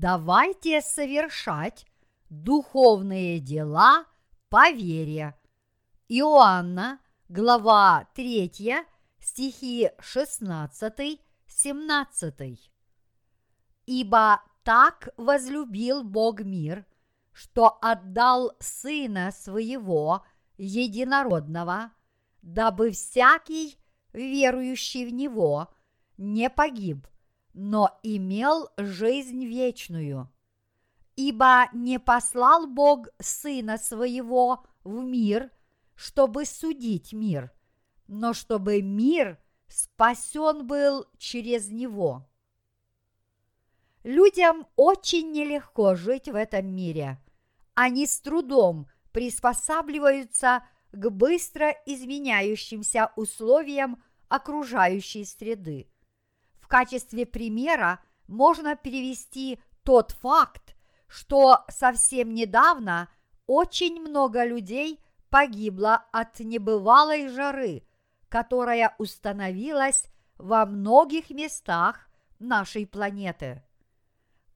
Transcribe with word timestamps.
давайте 0.00 0.80
совершать 0.80 1.84
духовные 2.30 3.40
дела 3.40 4.04
по 4.48 4.70
вере. 4.70 5.34
Иоанна, 6.08 7.00
глава 7.28 8.08
3, 8.14 8.76
стихи 9.18 9.90
16-17. 9.98 12.58
Ибо 13.86 14.40
так 14.62 15.08
возлюбил 15.16 16.04
Бог 16.04 16.42
мир, 16.42 16.86
что 17.32 17.76
отдал 17.82 18.52
Сына 18.60 19.32
Своего 19.32 20.24
Единородного, 20.58 21.90
дабы 22.42 22.92
всякий, 22.92 23.76
верующий 24.12 25.06
в 25.06 25.12
Него, 25.12 25.74
не 26.16 26.48
погиб, 26.50 27.08
но 27.60 27.98
имел 28.04 28.70
жизнь 28.76 29.44
вечную. 29.44 30.32
Ибо 31.16 31.68
не 31.72 31.98
послал 31.98 32.68
Бог 32.68 33.08
Сына 33.18 33.78
Своего 33.78 34.64
в 34.84 35.02
мир, 35.02 35.50
чтобы 35.96 36.44
судить 36.44 37.12
мир, 37.12 37.50
но 38.06 38.32
чтобы 38.32 38.80
мир 38.80 39.40
спасен 39.66 40.68
был 40.68 41.06
через 41.18 41.68
Него. 41.68 42.30
Людям 44.04 44.68
очень 44.76 45.32
нелегко 45.32 45.96
жить 45.96 46.28
в 46.28 46.36
этом 46.36 46.64
мире. 46.64 47.18
Они 47.74 48.06
с 48.06 48.20
трудом 48.20 48.86
приспосабливаются 49.10 50.62
к 50.92 51.10
быстро 51.10 51.70
изменяющимся 51.86 53.10
условиям 53.16 54.00
окружающей 54.28 55.24
среды. 55.24 55.90
В 56.68 56.70
качестве 56.70 57.24
примера 57.24 57.98
можно 58.26 58.76
перевести 58.76 59.58
тот 59.84 60.10
факт, 60.12 60.76
что 61.06 61.64
совсем 61.70 62.34
недавно 62.34 63.08
очень 63.46 64.02
много 64.02 64.44
людей 64.44 65.00
погибло 65.30 66.04
от 66.12 66.40
небывалой 66.40 67.28
жары, 67.28 67.84
которая 68.28 68.94
установилась 68.98 70.10
во 70.36 70.66
многих 70.66 71.30
местах 71.30 72.10
нашей 72.38 72.86
планеты. 72.86 73.64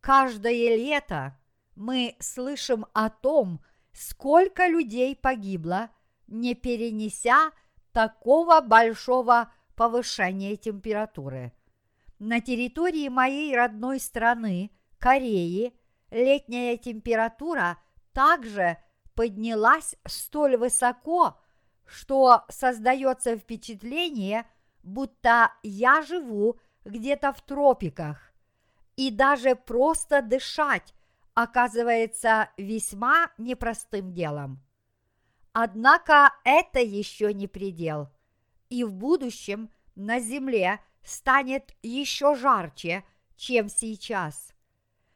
Каждое 0.02 0.77
лето 0.77 1.40
мы 1.77 2.14
слышим 2.20 2.84
о 2.92 3.08
том, 3.08 3.64
сколько 3.94 4.66
людей 4.66 5.16
погибло, 5.16 5.88
не 6.27 6.55
перенеся 6.55 7.52
такого 7.90 8.60
большого 8.60 9.50
повышения 9.77 10.56
температуры. 10.56 11.55
На 12.25 12.41
территории 12.41 13.09
моей 13.09 13.53
родной 13.56 13.98
страны, 13.98 14.70
Кореи, 15.01 15.77
летняя 16.12 16.77
температура 16.77 17.79
также 18.12 18.79
поднялась 19.17 19.97
столь 20.06 20.56
высоко, 20.56 21.37
что 21.84 22.45
создается 22.48 23.37
впечатление, 23.37 24.47
будто 24.84 25.51
я 25.64 26.01
живу 26.03 26.61
где-то 26.84 27.33
в 27.33 27.42
тропиках 27.42 28.33
и 28.95 29.11
даже 29.11 29.57
просто 29.57 30.23
дышать 30.23 30.95
оказывается 31.34 32.51
весьма 32.57 33.33
непростым 33.36 34.14
делом. 34.14 34.62
Однако 35.53 36.33
это 36.45 36.79
еще 36.79 37.34
не 37.34 37.48
предел, 37.48 38.11
и 38.70 38.84
в 38.84 38.95
будущем 38.95 39.70
на 39.97 40.20
Земле 40.20 40.79
станет 41.02 41.74
еще 41.83 42.35
жарче, 42.35 43.05
чем 43.36 43.68
сейчас. 43.68 44.52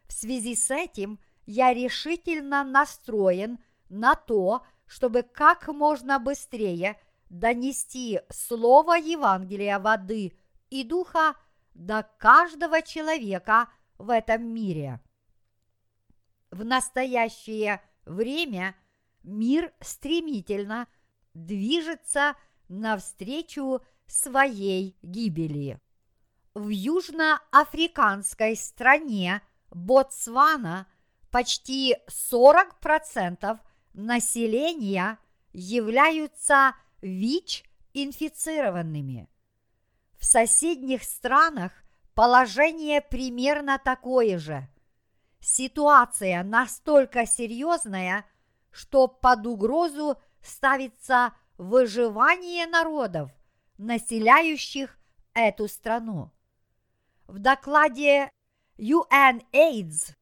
В 0.07 0.13
связи 0.13 0.55
с 0.55 0.71
этим 0.71 1.19
я 1.47 1.73
решительно 1.73 2.65
настроен 2.65 3.59
на 3.89 4.15
то, 4.15 4.65
чтобы 4.87 5.23
как 5.23 5.69
можно 5.69 6.19
быстрее 6.19 6.99
донести 7.29 8.21
слово 8.31 8.95
Евангелия 8.95 9.79
воды 9.79 10.37
и 10.71 10.85
духа 10.85 11.37
до 11.75 12.03
каждого 12.19 12.83
человека 12.83 13.69
в 13.99 14.11
этом 14.11 14.45
мире. 14.47 15.01
В 16.51 16.65
настоящее 16.65 17.83
время 18.05 18.77
мир 19.23 19.73
стремительно 19.81 20.87
движется 21.35 22.37
навстречу 22.69 23.83
своей 24.07 24.97
гибели. 25.03 25.81
В 26.55 26.69
южноафриканской 26.69 28.57
стране 28.57 29.43
Ботсвана 29.71 30.87
почти 31.31 31.97
40% 32.09 33.59
населения 33.93 35.19
являются 35.53 36.75
ВИЧ-инфицированными– 37.03 39.29
в 40.19 40.25
соседних 40.25 41.05
странах 41.05 41.73
положение 42.15 43.01
примерно 43.01 43.79
такое 43.79 44.39
же. 44.39 44.69
Ситуация 45.41 46.43
настолько 46.43 47.27
серьезная, 47.27 48.25
что 48.71 49.07
под 49.07 49.47
угрозу 49.47 50.19
ставится 50.43 51.35
выживание 51.59 52.67
народов, 52.67 53.31
населяющих 53.79 54.99
эту 55.35 55.69
страну. 55.69 56.33
В 57.27 57.39
докладе 57.39 58.31
UNAIDS 58.79 60.15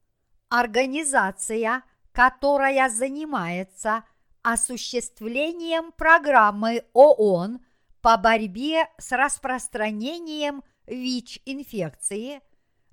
организация, 0.49 1.83
которая 2.11 2.89
занимается 2.89 4.03
осуществлением 4.41 5.91
программы 5.91 6.85
ООН 6.93 7.59
по 8.01 8.17
борьбе 8.17 8.87
с 8.97 9.11
распространением 9.11 10.63
ВИЧ-инфекции 10.85 12.41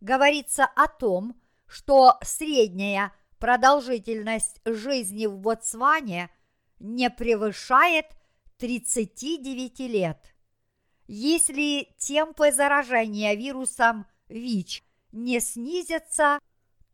говорится 0.00 0.64
о 0.64 0.88
том, 0.88 1.40
что 1.66 2.18
средняя 2.22 3.12
продолжительность 3.38 4.60
жизни 4.64 5.26
в 5.26 5.38
Ботсване 5.38 6.30
не 6.78 7.10
превышает 7.10 8.06
39 8.58 9.80
лет. 9.80 10.31
Если 11.14 11.94
темпы 11.98 12.52
заражения 12.52 13.34
вирусом 13.34 14.06
ВИЧ 14.30 14.82
не 15.12 15.40
снизятся, 15.40 16.38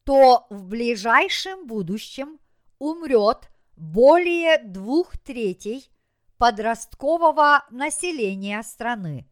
то 0.03 0.49
в 0.51 0.65
ближайшем 0.65 1.69
будущем 1.69 2.41
умрет 2.81 3.49
более 3.77 4.59
двух 4.59 5.17
третей 5.19 5.89
подросткового 6.37 7.65
населения 7.71 8.61
страны. 8.65 9.31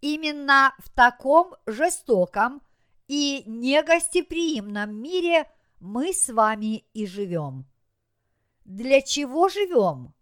Именно 0.00 0.74
в 0.78 0.90
таком 0.90 1.54
жестоком 1.66 2.60
и 3.06 3.44
негостеприимном 3.46 4.96
мире 4.96 5.48
мы 5.78 6.12
с 6.12 6.28
вами 6.28 6.78
и 6.92 7.06
живем. 7.06 7.66
Для 8.64 9.00
чего 9.00 9.48
живем? 9.48 10.12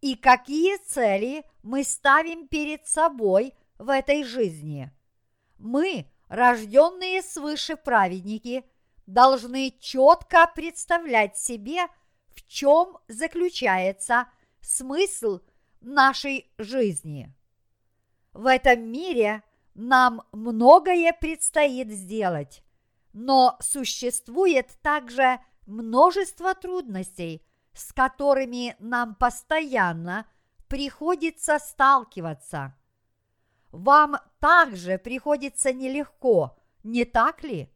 И 0.00 0.14
какие 0.14 0.78
цели 0.78 1.44
мы 1.62 1.84
ставим 1.84 2.48
перед 2.48 2.86
собой 2.86 3.54
в 3.78 3.90
этой 3.90 4.24
жизни? 4.24 4.90
Мы, 5.58 6.06
рожденные 6.28 7.22
свыше 7.22 7.76
праведники, 7.76 8.64
должны 9.06 9.74
четко 9.78 10.50
представлять 10.54 11.36
себе, 11.36 11.86
в 12.28 12.46
чем 12.46 12.96
заключается 13.08 14.26
смысл 14.60 15.40
нашей 15.80 16.50
жизни. 16.56 17.34
В 18.32 18.46
этом 18.46 18.80
мире 18.82 19.42
нам 19.74 20.22
многое 20.32 21.12
предстоит 21.12 21.90
сделать, 21.90 22.62
но 23.12 23.58
существует 23.60 24.68
также 24.82 25.40
множество 25.66 26.54
трудностей, 26.54 27.42
с 27.74 27.92
которыми 27.92 28.76
нам 28.78 29.14
постоянно 29.14 30.26
приходится 30.68 31.58
сталкиваться. 31.58 32.74
Вам 33.72 34.16
также 34.40 34.98
приходится 34.98 35.72
нелегко, 35.72 36.56
не 36.82 37.04
так 37.04 37.42
ли? 37.42 37.70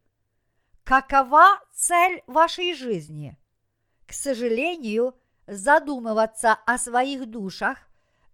Какова 0.83 1.61
цель 1.73 2.23
вашей 2.27 2.75
жизни? 2.75 3.39
К 4.07 4.13
сожалению, 4.13 5.15
задумываться 5.47 6.53
о 6.67 6.79
своих 6.79 7.27
душах 7.27 7.79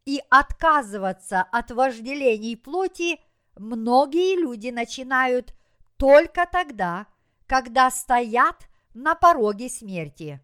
и 0.05 0.23
отказываться 0.31 1.43
от 1.43 1.71
вожделений 1.71 2.57
плоти 2.57 3.21
многие 3.57 4.41
люди 4.41 4.69
начинают 4.71 5.55
только 5.97 6.49
тогда, 6.51 7.07
когда 7.47 7.91
стоят 7.91 8.69
на 8.95 9.15
пороге 9.15 9.69
смерти. 9.69 10.41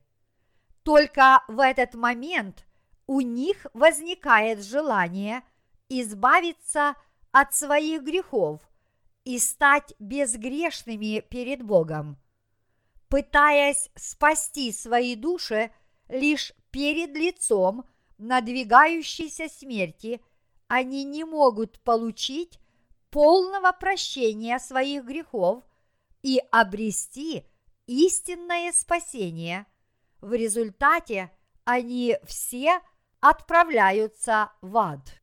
Только 0.86 1.42
в 1.48 1.58
этот 1.58 1.94
момент 1.94 2.64
у 3.08 3.20
них 3.20 3.66
возникает 3.74 4.62
желание 4.62 5.42
избавиться 5.88 6.94
от 7.32 7.52
своих 7.56 8.04
грехов 8.04 8.60
и 9.24 9.40
стать 9.40 9.94
безгрешными 9.98 11.24
перед 11.28 11.64
Богом. 11.64 12.18
пытаясь 13.08 13.90
спасти 13.96 14.70
свои 14.70 15.16
души 15.16 15.72
лишь 16.08 16.52
перед 16.70 17.16
лицом 17.16 17.84
надвигающейся 18.18 19.48
смерти, 19.48 20.20
они 20.68 21.02
не 21.02 21.24
могут 21.24 21.80
получить 21.80 22.60
полного 23.10 23.72
прощения 23.72 24.60
своих 24.60 25.04
грехов 25.04 25.64
и 26.22 26.40
обрести 26.52 27.44
истинное 27.88 28.72
спасение. 28.72 29.66
В 30.20 30.32
результате 30.32 31.30
они 31.64 32.16
все 32.24 32.80
отправляются 33.20 34.52
в 34.60 34.76
ад. 34.76 35.20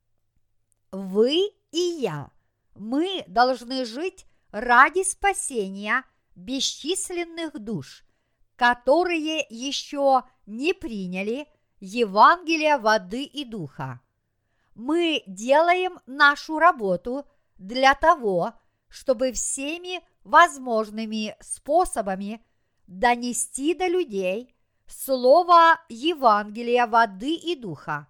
Вы 0.92 1.52
и 1.72 1.80
я, 1.80 2.32
мы 2.76 3.24
должны 3.28 3.86
жить 3.86 4.26
ради 4.52 5.04
спасения 5.04 6.04
бесчисленных 6.36 7.60
душ, 7.60 8.06
которые 8.56 9.46
еще 9.50 10.24
не 10.46 10.74
приняли 10.74 11.48
Евангелие 11.80 12.78
воды 12.78 13.24
и 13.24 13.46
духа. 13.46 14.02
Мы 14.76 15.24
делаем 15.28 16.00
нашу 16.06 16.60
работу 16.60 17.26
для 17.58 17.94
того, 17.94 18.54
чтобы 18.88 19.32
всеми 19.32 20.02
возможными 20.24 21.36
способами 21.40 22.44
донести 22.88 23.74
до 23.74 23.88
людей 23.88 24.53
слово 24.94 25.80
Евангелия 25.90 26.88
воды 26.88 27.34
и 27.36 27.56
духа. 27.56 28.08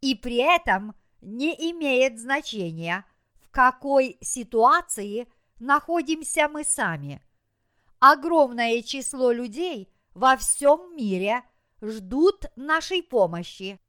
И 0.00 0.14
при 0.14 0.36
этом 0.36 0.94
не 1.20 1.52
имеет 1.72 2.18
значения, 2.18 3.04
в 3.40 3.50
какой 3.50 4.18
ситуации 4.20 5.28
находимся 5.58 6.48
мы 6.48 6.64
сами. 6.64 7.22
Огромное 7.98 8.82
число 8.82 9.32
людей 9.32 9.92
во 10.14 10.36
всем 10.36 10.94
мире 10.96 11.42
ждут 11.80 12.46
нашей 12.56 13.02
помощи. 13.02 13.80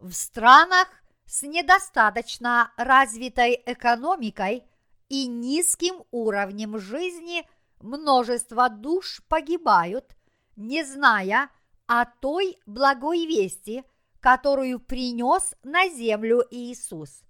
В 0.00 0.12
странах 0.12 0.88
с 1.24 1.42
недостаточно 1.42 2.72
развитой 2.76 3.62
экономикой 3.64 4.64
и 5.08 5.26
низким 5.26 6.04
уровнем 6.10 6.78
жизни 6.78 7.48
множество 7.80 8.68
душ 8.68 9.22
погибают, 9.28 10.16
не 10.56 10.84
зная 10.84 11.50
о 11.86 12.04
той 12.04 12.58
благой 12.66 13.26
вести, 13.26 13.84
которую 14.20 14.80
принес 14.80 15.54
на 15.62 15.88
землю 15.88 16.42
Иисус. 16.50 17.22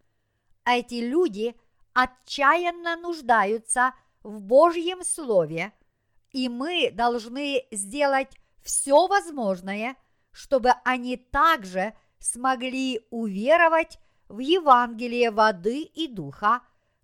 Эти 0.64 0.94
люди 0.94 1.54
отчаянно 1.92 2.96
нуждаются 2.96 3.94
в 4.22 4.40
Божьем 4.40 5.02
Слове, 5.02 5.72
и 6.30 6.48
мы 6.48 6.90
должны 6.92 7.66
сделать 7.70 8.36
все 8.62 9.06
возможное, 9.06 9.96
чтобы 10.30 10.70
они 10.84 11.16
также 11.16 11.94
смогли 12.18 13.06
уверовать 13.10 13.98
в 14.28 14.38
Евангелие 14.38 15.30
воды 15.30 15.82
и 15.82 16.08
духа, 16.08 16.62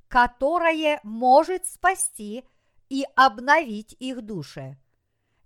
которое 0.08 1.00
может 1.02 1.66
спасти 1.66 2.44
и 2.88 3.04
обновить 3.14 3.94
их 4.00 4.22
души. 4.22 4.78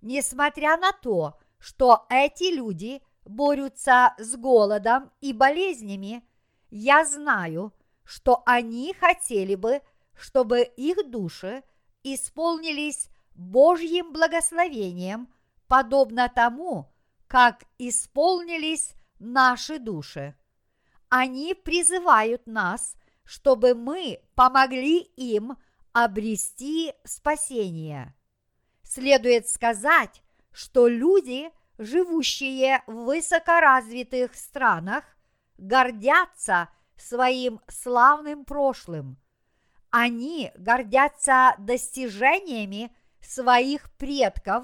Несмотря 0.05 0.77
на 0.77 0.91
то, 0.91 1.35
что 1.57 2.05
эти 2.11 2.55
люди 2.55 3.01
борются 3.25 4.13
с 4.19 4.35
голодом 4.35 5.11
и 5.19 5.33
болезнями, 5.33 6.23
я 6.69 7.03
знаю, 7.05 7.73
что 8.03 8.43
они 8.45 8.93
хотели 8.93 9.55
бы, 9.55 9.81
чтобы 10.13 10.61
их 10.61 11.09
души 11.09 11.63
исполнились 12.03 13.09
Божьим 13.33 14.13
благословением, 14.13 15.27
подобно 15.67 16.29
тому, 16.29 16.93
как 17.25 17.63
исполнились 17.79 18.93
наши 19.17 19.79
души. 19.79 20.35
Они 21.09 21.55
призывают 21.55 22.45
нас, 22.45 22.95
чтобы 23.23 23.73
мы 23.73 24.19
помогли 24.35 24.99
им 24.99 25.57
обрести 25.93 26.93
спасение. 27.05 28.15
Следует 28.95 29.49
сказать, 29.49 30.23
что 30.53 30.87
люди, 30.87 31.51
живущие 31.77 32.81
в 32.87 33.03
высокоразвитых 33.03 34.33
странах, 34.35 35.03
гордятся 35.57 36.69
своим 36.95 37.59
славным 37.67 38.45
прошлым. 38.45 39.17
Они 39.89 40.49
гордятся 40.55 41.55
достижениями 41.57 42.95
своих 43.19 43.91
предков, 43.97 44.63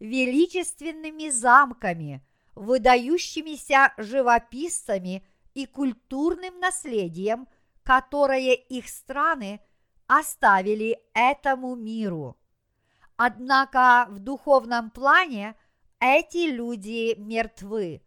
величественными 0.00 1.28
замками– 1.28 2.26
выдающимися 2.56 3.94
живописцами 3.98 5.24
и 5.54 5.66
культурным 5.66 6.58
наследием, 6.58 7.46
которое 7.84 8.54
их 8.54 8.88
страны 8.88 9.60
оставили 10.08 10.98
этому 11.14 11.76
миру. 11.76 12.36
Однако 13.16 14.06
в 14.10 14.18
духовном 14.18 14.90
плане 14.90 15.56
эти 16.00 16.50
люди 16.50 17.14
мертвы, 17.16 18.02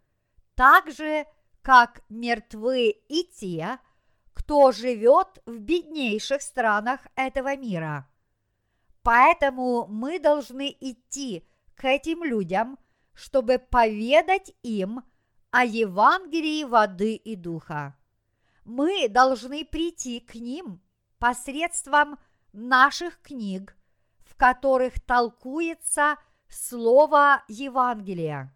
так 0.56 0.92
же, 0.92 1.25
как 1.62 2.01
мертвы 2.09 2.89
и 3.07 3.24
те, 3.24 3.80
кто 4.33 4.71
живет 4.71 5.42
в 5.45 5.57
беднейших 5.59 6.42
странах 6.42 7.01
этого 7.15 7.56
мира. 7.56 8.07
Поэтому 9.04 9.88
мы 9.88 10.19
должны 10.19 10.75
идти 10.80 11.48
к 11.75 11.86
этим 11.86 12.24
людям– 12.24 12.77
чтобы 13.18 13.57
поведать 13.57 14.54
им 14.62 15.04
о 15.50 15.65
Евангелии 15.65 16.63
воды 16.63 17.15
и 17.15 17.36
духа. 17.36 17.98
Мы 18.63 19.07
должны 19.09 19.65
прийти 19.65 20.19
к 20.19 20.36
ним 20.36 20.81
посредством 21.18 22.19
наших 22.54 23.19
книг, 23.21 23.75
которых 24.38 25.00
толкуется 25.00 26.18
слово 26.48 27.44
Евангелия. 27.48 28.54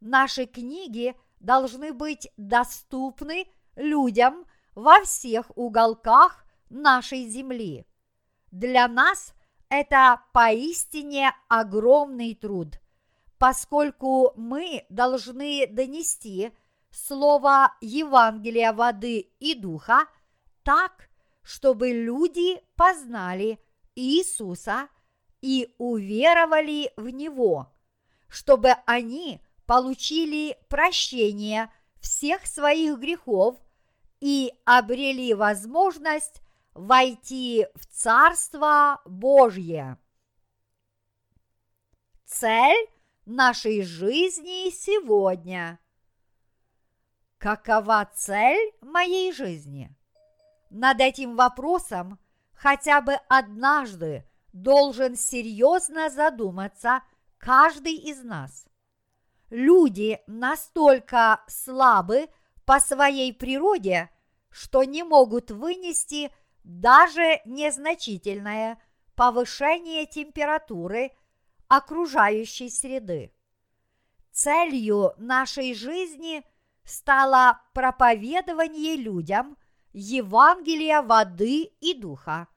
Наши 0.00 0.46
книги 0.46 1.16
должны 1.40 1.92
быть 1.92 2.30
доступны 2.36 3.46
людям 3.74 4.46
во 4.74 5.00
всех 5.02 5.50
уголках 5.56 6.44
нашей 6.68 7.26
земли. 7.26 7.86
Для 8.50 8.88
нас 8.88 9.34
это 9.68 10.20
поистине 10.32 11.32
огромный 11.48 12.34
труд– 12.34 12.78
поскольку 13.38 14.32
мы 14.36 14.84
должны 14.88 15.66
донести 15.66 16.52
слово 16.90 17.74
Евангелия 17.80 18.72
воды 18.72 19.30
и 19.38 19.54
духа 19.54 20.06
так, 20.62 21.08
чтобы 21.42 21.90
люди 21.90 22.60
познали 22.76 23.60
Иисуса 23.94 24.88
и 25.46 25.72
уверовали 25.78 26.92
в 26.96 27.08
Него, 27.08 27.72
чтобы 28.26 28.72
они 28.84 29.40
получили 29.64 30.58
прощение 30.68 31.72
всех 32.00 32.46
своих 32.46 32.98
грехов 32.98 33.56
и 34.18 34.52
обрели 34.64 35.34
возможность 35.34 36.42
войти 36.74 37.68
в 37.76 37.86
Царство 37.86 39.00
Божье. 39.04 39.98
Цель 42.24 42.88
нашей 43.24 43.82
жизни 43.82 44.70
сегодня. 44.70 45.78
Какова 47.38 48.10
цель 48.12 48.72
моей 48.80 49.32
жизни? 49.32 49.94
Над 50.70 51.00
этим 51.00 51.36
вопросом 51.36 52.18
хотя 52.52 53.00
бы 53.00 53.14
однажды 53.28 54.26
должен 54.62 55.16
серьезно 55.16 56.10
задуматься 56.10 57.02
каждый 57.38 57.94
из 57.94 58.22
нас. 58.22 58.66
Люди 59.50 60.20
настолько 60.26 61.42
слабы 61.46 62.28
по 62.64 62.80
своей 62.80 63.32
природе, 63.32 64.10
что 64.50 64.84
не 64.84 65.02
могут 65.02 65.50
вынести 65.50 66.32
даже 66.64 67.40
незначительное 67.44 68.82
повышение 69.14 70.06
температуры– 70.06 71.12
окружающей 71.68 72.70
среды. 72.70 73.32
Целью 74.32 75.14
нашей 75.16 75.74
жизни 75.74 76.44
стало 76.84 77.60
проповедование 77.72 78.96
людям 78.96 79.56
Евангелия 79.92 81.02
воды 81.02 81.72
и 81.80 81.94
духа. 81.94 82.48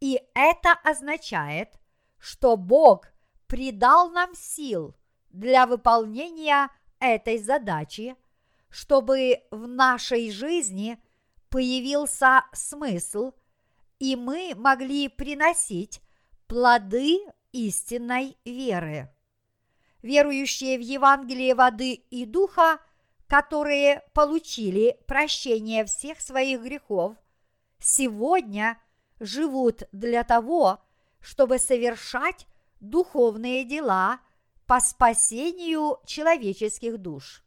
И 0.00 0.20
это 0.34 0.72
означает, 0.84 1.78
что 2.18 2.56
Бог 2.56 3.08
придал 3.46 4.10
нам 4.10 4.34
сил 4.34 4.94
для 5.30 5.66
выполнения 5.66 6.70
этой 7.00 7.38
задачи, 7.38 8.16
чтобы 8.70 9.42
в 9.50 9.66
нашей 9.66 10.30
жизни 10.30 11.02
появился 11.48 12.44
смысл, 12.52 13.32
и 13.98 14.14
мы 14.16 14.52
могли 14.54 15.08
приносить 15.08 16.00
плоды 16.46 17.18
истинной 17.52 18.36
веры. 18.44 19.10
Верующие 20.02 20.78
в 20.78 20.80
Евангелие 20.80 21.54
воды 21.54 21.94
и 21.94 22.24
духа, 22.24 22.78
которые 23.26 24.02
получили 24.14 24.96
прощение 25.06 25.84
всех 25.84 26.20
своих 26.20 26.62
грехов, 26.62 27.16
сегодня 27.80 28.78
живут 29.20 29.82
для 29.92 30.24
того, 30.24 30.80
чтобы 31.20 31.58
совершать 31.58 32.46
духовные 32.80 33.64
дела 33.64 34.20
по 34.66 34.80
спасению 34.80 35.98
человеческих 36.06 36.98
душ. 36.98 37.42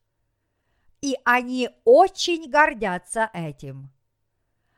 И 1.02 1.16
они 1.24 1.70
очень 1.84 2.50
гордятся 2.50 3.30
этим. 3.34 3.92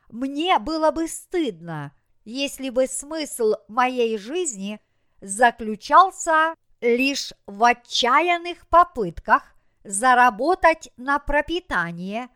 Мне 0.09 0.59
было 0.59 0.91
бы 0.91 1.07
стыдно, 1.07 1.93
если 2.23 2.69
бы 2.69 2.87
смысл 2.87 3.55
моей 3.67 4.17
жизни 4.17 4.79
заключался 5.21 6.55
лишь 6.81 7.33
в 7.45 7.63
отчаянных 7.63 8.67
попытках 8.67 9.55
заработать 9.83 10.89
на 10.97 11.19
пропитание 11.19 12.29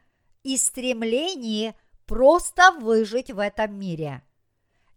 и 0.43 0.57
стремлении 0.57 1.75
просто 2.05 2.71
выжить 2.71 3.31
в 3.31 3.39
этом 3.39 3.77
мире. 3.77 4.23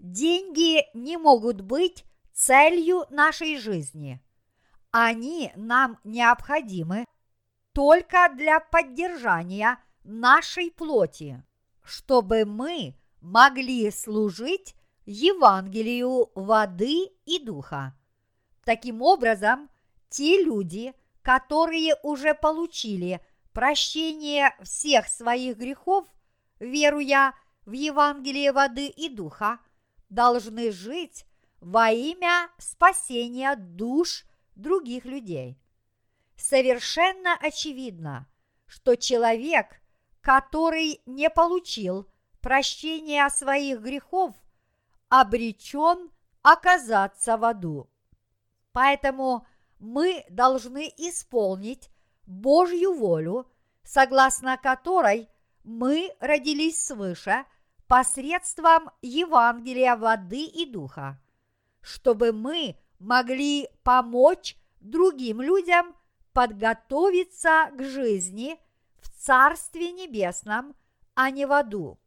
Деньги 0.00 0.86
не 0.94 1.18
могут 1.18 1.60
быть 1.60 2.06
целью 2.32 3.04
нашей 3.10 3.58
жизни. 3.58 4.18
Они 4.90 5.52
нам 5.56 5.98
необходимы 6.04 7.04
только 7.74 8.32
для 8.34 8.60
поддержания 8.60 9.78
нашей 10.02 10.70
плоти, 10.70 11.44
чтобы 11.84 12.46
мы 12.46 12.96
могли 13.20 13.90
служить 13.90 14.74
Евангелию 15.04 16.30
воды 16.34 17.10
и 17.26 17.38
духа. 17.38 17.94
Таким 18.64 19.02
образом, 19.02 19.68
те 20.08 20.42
люди, 20.42 20.94
которые 21.20 21.94
уже 22.02 22.32
получили 22.32 23.20
прощение 23.52 24.56
всех 24.62 25.08
своих 25.08 25.58
грехов, 25.58 26.06
веруя 26.58 27.34
в 27.66 27.72
Евангелие 27.72 28.52
воды 28.52 28.86
и 28.86 29.10
духа, 29.10 29.58
должны 30.10 30.70
жить 30.72 31.24
во 31.60 31.90
имя 31.90 32.50
спасения 32.58 33.56
душ 33.56 34.24
других 34.54 35.04
людей. 35.04 35.58
Совершенно 36.36 37.36
очевидно, 37.40 38.28
что 38.66 38.96
человек, 38.96 39.80
который 40.20 41.00
не 41.06 41.30
получил 41.30 42.10
прощения 42.40 43.28
своих 43.28 43.80
грехов, 43.80 44.34
обречен 45.08 46.10
оказаться 46.42 47.36
в 47.36 47.44
аду. 47.44 47.90
Поэтому 48.72 49.46
мы 49.78 50.24
должны 50.30 50.92
исполнить 50.96 51.90
Божью 52.26 52.94
волю, 52.94 53.50
согласно 53.82 54.56
которой 54.56 55.28
мы 55.64 56.14
родились 56.20 56.86
свыше 56.86 57.44
посредством 57.90 58.88
Евангелия 59.02 59.96
воды 59.96 60.44
и 60.44 60.64
духа, 60.64 61.20
чтобы 61.80 62.30
мы 62.30 62.76
могли 63.00 63.68
помочь 63.82 64.56
другим 64.80 65.42
людям 65.42 65.96
подготовиться 66.32 67.68
к 67.76 67.82
жизни 67.82 68.60
в 69.00 69.08
Царстве 69.08 69.90
Небесном, 69.90 70.76
а 71.16 71.30
не 71.30 71.46
в 71.46 71.52
аду. 71.52 71.98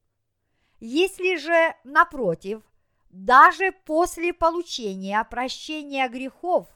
Если 0.79 1.35
же, 1.35 1.75
напротив, 1.83 2.63
даже 3.09 3.73
после 3.73 4.31
получения 4.31 5.21
прощения 5.29 6.07
грехов 6.07 6.69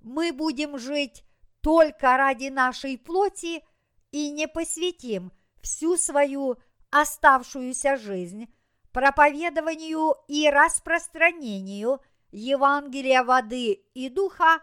мы 0.00 0.32
будем 0.32 0.76
жить 0.76 1.22
только 1.60 2.16
ради 2.16 2.48
нашей 2.48 2.98
плоти 2.98 3.62
и 4.10 4.28
не 4.32 4.48
посвятим 4.48 5.30
всю 5.62 5.96
свою 5.96 6.58
оставшуюся 6.90 7.96
жизнь 7.96 8.52
проповедованию 8.92 10.16
и 10.28 10.48
распространению 10.50 12.00
Евангелия 12.32 13.22
воды 13.24 13.84
и 13.94 14.08
духа, 14.08 14.60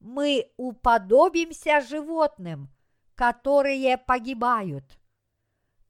мы 0.00 0.52
уподобимся 0.56 1.80
животным, 1.80 2.68
которые 3.14 3.98
погибают. 3.98 4.84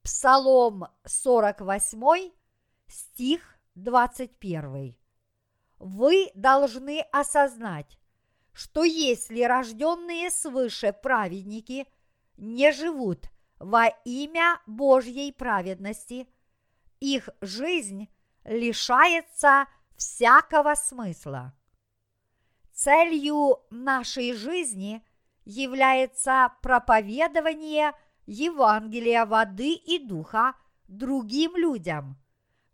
Псалом 0.03 0.87
48, 1.05 2.33
стих 2.87 3.59
21. 3.75 4.97
Вы 5.79 6.31
должны 6.35 7.01
осознать, 7.13 7.99
что 8.53 8.85
если 8.85 9.43
рожденные 9.43 10.31
свыше 10.31 10.93
праведники 10.93 11.87
не 12.37 12.73
живут 12.73 13.29
во 13.59 13.87
имя 14.05 14.61
Божьей 14.67 15.33
праведности, 15.33 16.29
их 17.01 17.29
жизнь 17.41 18.09
лишается 18.45 19.67
всякого 19.97 20.75
смысла. 20.75 21.55
Целью 22.73 23.59
нашей 23.71 24.33
жизни 24.33 25.05
является 25.45 26.53
проповедование 26.63 27.93
Евангелия 28.27 29.27
воды 29.27 29.73
и 29.75 29.99
духа 29.99 30.55
другим 30.87 31.57
людям– 31.57 32.17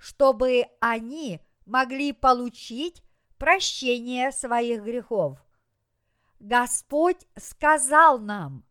чтобы 0.05 0.67
они 0.81 1.41
могли 1.65 2.13
получить 2.13 3.03
прощение 3.39 4.33
своих 4.33 4.83
грехов. 4.83 5.39
Господь 6.41 7.27
сказал 7.39 8.19
нам, 8.19 8.67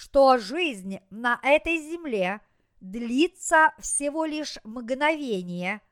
что 0.00 0.38
жизнь 0.38 0.98
на 1.10 1.38
этой 1.42 1.76
земле 1.76 2.40
длится 2.80 3.74
всего 3.78 4.24
лишь 4.24 4.56
мгновение, 4.64 5.82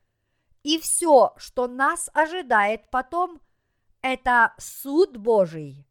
и 0.62 0.78
все, 0.78 1.34
что 1.36 1.68
нас 1.68 2.08
ожидает 2.14 2.88
потом, 2.88 3.38
это 4.00 4.54
суд 4.56 5.18
Божий. 5.18 5.86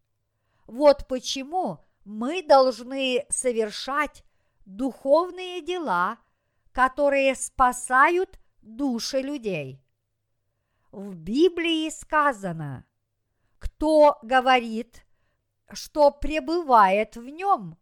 Вот 0.65 1.07
почему 1.07 1.85
мы 2.05 2.41
должны 2.41 3.23
совершать 3.29 4.23
духовные 4.65 5.61
дела, 5.61 6.17
которые 6.71 7.35
спасают 7.35 8.39
души 8.63 9.21
людей. 9.21 9.79
В 10.91 11.13
Библии 11.13 11.87
сказано, 11.91 12.83
кто 13.59 14.17
говорит, 14.23 15.05
что 15.71 16.09
пребывает 16.09 17.15
в 17.15 17.29
нем, 17.29 17.77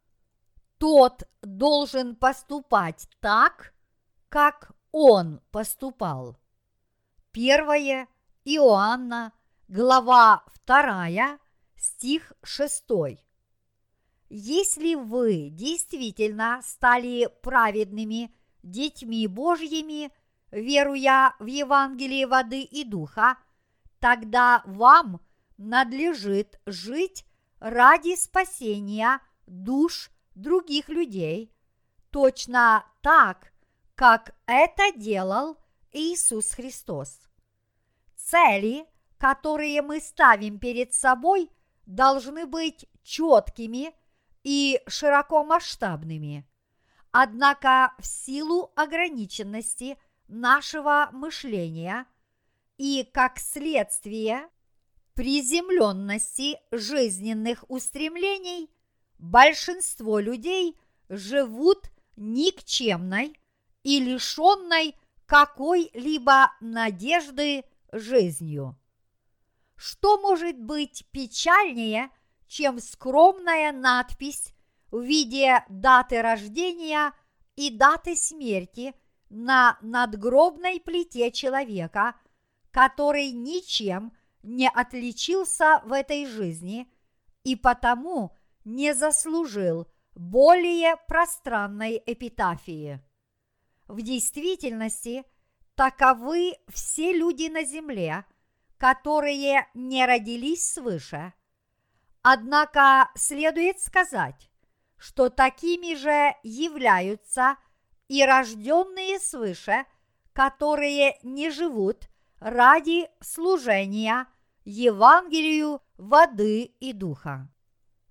тот 0.85 1.23
должен 1.41 2.15
поступать 2.15 3.09
так, 3.19 3.73
как 4.29 4.71
он 4.91 5.41
поступал. 5.49 6.37
Первое 7.31 8.07
Иоанна, 8.43 9.33
глава 9.67 10.43
2, 10.67 11.39
стих 11.75 12.33
6. 12.43 12.83
Если 14.29 14.93
вы 14.93 15.49
действительно 15.49 16.59
стали 16.61 17.31
праведными 17.41 18.31
детьми 18.61 19.25
Божьими– 19.25 20.11
веруя 20.51 21.33
в 21.39 21.47
Евангелие 21.47 22.27
воды 22.27 22.61
и 22.61 22.83
духа, 22.83 23.39
тогда 23.99 24.61
вам 24.67 25.19
надлежит 25.57 26.61
жить 26.67 27.25
ради 27.59 28.15
спасения 28.15 29.19
душ 29.47 30.11
других 30.35 30.89
людей, 30.89 31.51
точно 32.11 32.85
так, 33.01 33.51
как 33.95 34.35
это 34.45 34.91
делал 34.95 35.57
Иисус 35.91 36.51
Христос. 36.51 37.21
Цели, 38.15 38.85
которые 39.17 39.81
мы 39.81 39.99
ставим 39.99 40.59
перед 40.59 40.93
собой, 40.93 41.49
должны 41.85 42.45
быть 42.45 42.85
четкими 43.03 43.93
и 44.43 44.81
широкомасштабными. 44.87 46.47
Однако 47.11 47.93
в 47.97 48.05
силу 48.05 48.71
ограниченности 48.75 49.97
нашего 50.27 51.09
мышления 51.13 52.05
и, 52.77 53.09
как 53.13 53.39
следствие, 53.39 54.49
приземленности 55.13 56.59
жизненных 56.71 57.63
устремлений 57.69 58.69
большинство 59.25 60.19
людей 60.19 60.77
живут 61.09 61.89
никчемной 62.15 63.37
и 63.83 63.99
лишенной 63.99 64.95
какой-либо 65.25 66.51
надежды 66.61 67.63
жизнью. 67.91 68.77
Что 69.75 70.19
может 70.19 70.59
быть 70.59 71.05
печальнее, 71.11 72.09
чем 72.47 72.79
скромная 72.79 73.71
надпись 73.71 74.53
в 74.91 75.01
виде 75.01 75.63
даты 75.69 76.21
рождения 76.21 77.11
и 77.55 77.69
даты 77.69 78.15
смерти– 78.15 78.93
на 79.29 79.77
надгробной 79.81 80.79
плите 80.79 81.31
человека, 81.31 82.15
который 82.71 83.31
ничем 83.31 84.13
не 84.43 84.69
отличился 84.69 85.81
в 85.85 85.91
этой 85.91 86.25
жизни 86.25 86.91
и 87.43 87.55
потому 87.55 88.35
не 88.65 88.93
заслужил 88.93 89.87
более 90.15 90.97
пространной 91.07 92.01
эпитафии. 92.05 93.01
В 93.87 94.01
действительности 94.01 95.23
таковы 95.75 96.57
все 96.67 97.13
люди 97.13 97.47
на 97.47 97.63
земле, 97.63 98.25
которые 98.77 99.67
не 99.73 100.05
родились 100.05 100.73
свыше. 100.73 101.33
Однако 102.21 103.11
следует 103.15 103.79
сказать, 103.79 104.49
что 104.97 105.29
такими 105.29 105.95
же 105.95 106.35
являются 106.43 107.57
и 108.07 108.25
рожденные 108.25 109.19
свыше, 109.19 109.85
которые 110.33 111.17
не 111.23 111.51
живут 111.51 112.09
ради 112.39 113.07
служения 113.21 114.27
Евангелию 114.63 115.81
воды 115.97 116.63
и 116.79 116.93
духа. 116.93 117.49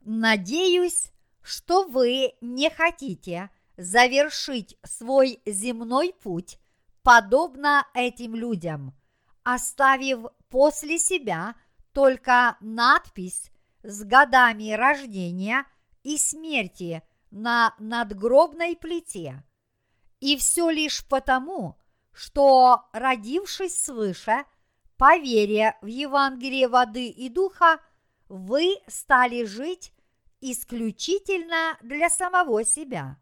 Надеюсь, 0.07 1.13
что 1.41 1.85
вы 1.85 2.35
не 2.43 2.69
хотите 2.69 3.51
завершить 3.79 4.77
свой 4.85 5.41
земной 5.47 6.15
путь 6.23 6.59
подобно 7.03 7.87
этим 7.95 8.35
людям, 8.35 8.95
оставив 9.45 10.27
после 10.51 10.99
себя 10.99 11.55
только 11.93 12.59
надпись 12.61 13.51
с 13.83 14.05
годами 14.05 14.73
рождения 14.73 15.65
и 16.03 16.19
смерти 16.19 17.03
на 17.31 17.75
надгробной 17.79 18.77
плите. 18.77 19.43
И 20.21 20.37
все 20.37 20.69
лишь 20.69 21.07
потому, 21.07 21.79
что, 22.13 22.89
родившись 22.93 23.83
свыше, 23.83 24.45
по 24.99 25.17
вере 25.17 25.79
в 25.81 25.87
Евангелие 25.87 26.69
воды 26.69 27.09
и 27.09 27.31
духа, 27.31 27.81
вы 28.29 28.77
стали 28.87 29.45
жить 29.45 29.94
исключительно 30.53 31.79
для 31.81 32.11
самого 32.11 32.65
себя. 32.65 33.19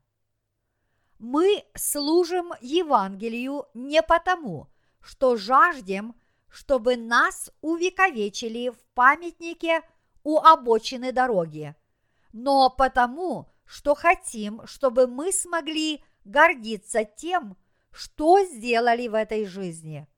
Мы 1.20 1.64
служим 1.76 2.52
Евангелию 2.60 3.66
не 3.74 4.02
потому, 4.02 4.68
что 5.00 5.36
жаждем, 5.36 6.16
чтобы 6.48 6.96
нас 6.96 7.52
увековечили 7.60 8.70
в 8.70 8.78
памятнике 8.94 9.82
у 10.24 10.38
обочины 10.38 11.12
дороги, 11.12 11.76
но 12.32 12.68
потому, 12.70 13.48
что 13.66 13.94
хотим, 13.94 14.66
чтобы 14.66 15.06
мы 15.06 15.32
смогли 15.32 16.02
гордиться 16.24 17.04
тем, 17.04 17.56
что 17.92 18.44
сделали 18.44 19.06
в 19.06 19.14
этой 19.14 19.46
жизни. 19.46 20.08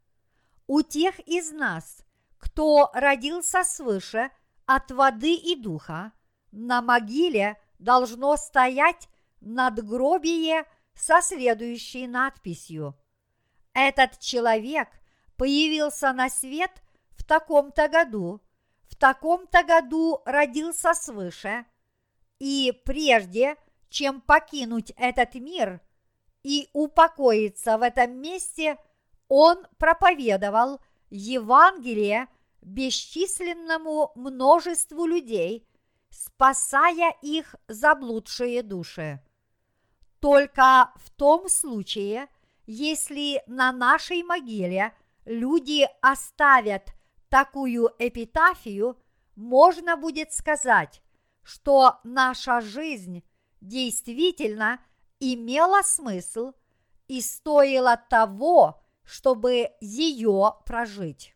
У 0.66 0.80
тех 0.80 1.18
из 1.20 1.52
нас, 1.52 2.02
кто 2.38 2.90
родился 2.94 3.62
свыше 3.62 4.30
от 4.64 4.90
воды 4.90 5.34
и 5.34 5.54
духа, 5.54 6.13
на 6.54 6.80
могиле 6.80 7.56
должно 7.78 8.37
стоять 8.37 9.08
надгробие 9.40 10.64
со 10.94 11.20
следующей 11.20 12.06
надписью. 12.06 12.96
Этот 13.73 14.18
человек 14.20 14.88
появился 15.37 16.12
на 16.12 16.30
свет 16.30 16.70
в 17.11 17.25
таком-то 17.25 17.88
году, 17.88 18.40
в 18.84 18.94
таком-то 18.96 19.64
году 19.64 20.23
родился 20.25 20.94
свыше, 20.94 21.66
и 22.38 22.73
прежде, 22.84 23.56
чем 23.88 24.20
покинуть 24.20 24.92
этот 24.96 25.34
мир 25.34 25.80
и 26.44 26.69
упокоиться 26.73 27.78
в 27.78 27.82
этом 27.82 28.12
месте, 28.21 28.78
он 29.28 29.67
проповедовал 29.78 30.80
Евангелие 31.10 32.28
бесчисленному 32.62 34.12
множеству 34.14 35.04
людей– 35.06 35.67
спасая 36.14 37.12
их 37.22 37.56
заблудшие 37.66 38.62
души. 38.62 39.20
Только 40.20 40.92
в 40.96 41.10
том 41.10 41.48
случае, 41.48 42.28
если 42.66 43.42
на 43.46 43.72
нашей 43.72 44.22
могиле 44.22 44.94
люди 45.24 45.88
оставят 46.00 46.92
такую 47.28 47.90
эпитафию, 47.98 48.96
можно 49.34 49.96
будет 49.96 50.32
сказать, 50.32 51.02
что 51.42 51.98
наша 52.04 52.60
жизнь 52.60 53.24
действительно 53.60 54.78
имела 55.18 55.82
смысл 55.82 56.52
и 57.08 57.20
стоила 57.20 57.96
того, 57.96 58.80
чтобы 59.02 59.70
ее 59.80 60.54
прожить. 60.64 61.34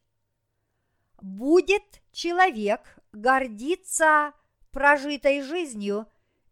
Будет 1.21 2.01
человек 2.13 2.81
гордиться 3.13 4.33
прожитой 4.79 5.43
жизнью 5.43 6.07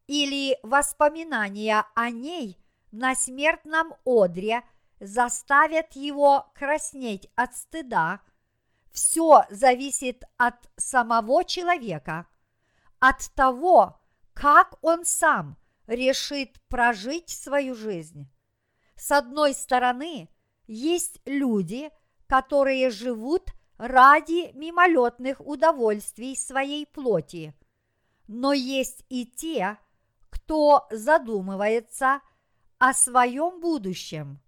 или 0.09 0.59
воспоминания 0.65 1.85
о 1.95 2.11
ней 2.11 2.59
на 2.91 3.15
смертном 3.15 3.95
одре 4.05 4.65
заставят 4.99 5.93
его 5.93 6.51
краснеть 6.53 7.31
от 7.37 7.55
стыда, 7.55 8.21
все 8.91 9.45
зависит 9.49 10.25
от 10.39 10.57
самого 10.77 11.45
человека, 11.45 12.27
от 12.99 13.33
того, 13.37 14.01
как 14.35 14.75
он 14.83 15.05
сам 15.05 15.57
решит 15.87 16.61
прожить 16.67 17.29
свою 17.29 17.77
жизнь. 17.77 18.29
С 18.97 19.13
одной 19.13 19.55
стороны, 19.55 20.29
есть 20.67 21.21
люди, 21.27 21.91
которые 22.27 22.91
живут 22.91 23.53
ради 23.79 24.51
мимолетных 24.55 25.41
удовольствий 25.41 26.35
своей 26.35 26.87
плоти– 26.87 27.55
но 28.27 28.53
есть 28.53 29.05
и 29.09 29.27
те, 29.27 29.79
кто 30.31 30.87
задумывается 30.91 32.21
о 32.79 32.93
своем 32.93 33.61
будущем 33.61 34.41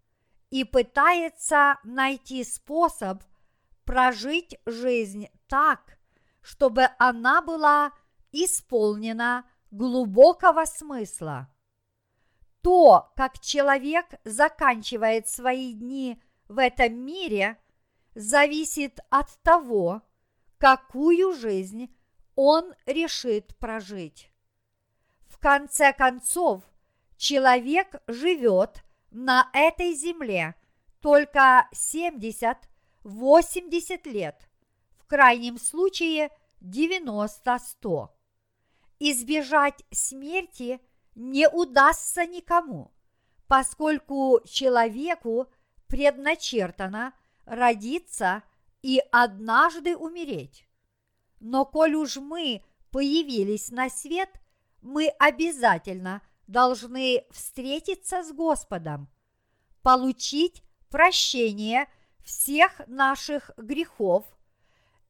и 0.51 0.65
пытается 0.65 1.79
найти 1.85 2.45
способ 2.45 3.23
прожить 3.85 4.59
жизнь 4.67 5.29
так, 5.47 5.99
чтобы 6.41 6.89
она 6.99 7.41
была 7.43 7.93
исполнена 8.33 9.45
глубокого 9.71 10.65
смысла. 10.65 11.49
То, 12.63 13.13
как 13.17 13.39
человек 13.39 14.07
заканчивает 14.25 15.29
свои 15.29 15.73
дни 15.73 16.21
в 16.49 16.59
этом 16.59 16.95
мире, 16.95 17.59
зависит 18.15 19.01
от 19.11 19.29
того, 19.43 20.03
какую 20.59 21.35
жизнь 21.35 21.95
он 22.41 22.73
решит 22.87 23.57
прожить. 23.57 24.31
В 25.27 25.41
конце 25.41 25.93
концов, 25.93 26.63
человек 27.17 28.01
живет 28.07 28.85
на 29.11 29.51
этой 29.53 29.93
земле 29.93 30.55
только 31.01 31.69
70-80 31.75 34.09
лет, 34.09 34.49
в 35.01 35.07
крайнем 35.09 35.59
случае 35.59 36.31
90-100. 36.61 38.09
Избежать 39.01 39.85
смерти 39.91 40.81
не 41.17 41.49
удастся 41.49 42.25
никому, 42.25 42.93
поскольку 43.49 44.41
человеку 44.45 45.49
предначертано 45.89 47.15
родиться 47.47 48.45
и 48.83 49.03
однажды 49.11 49.97
умереть. 49.97 50.68
Но 51.41 51.65
коль 51.65 51.95
уж 51.95 52.17
мы 52.17 52.63
появились 52.91 53.71
на 53.71 53.91
свет, 53.91 54.31
мы 54.81 55.09
обязательно 55.19 56.23
должны 56.47 57.25
встретиться 57.31 58.23
с 58.23 58.33
Господом, 58.33 59.09
получить 59.83 60.63
прощение 60.91 61.87
всех 62.25 62.81
наших 62.87 63.51
грехов 63.57 64.25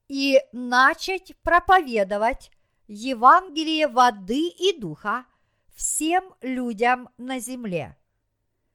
и 0.08 0.40
начать 0.52 1.34
проповедовать 1.42 2.50
Евангелие 2.86 3.86
воды 3.88 4.48
и 4.48 4.78
духа 4.78 5.26
всем 5.74 6.34
людям 6.40 7.08
на 7.18 7.38
земле. 7.38 7.96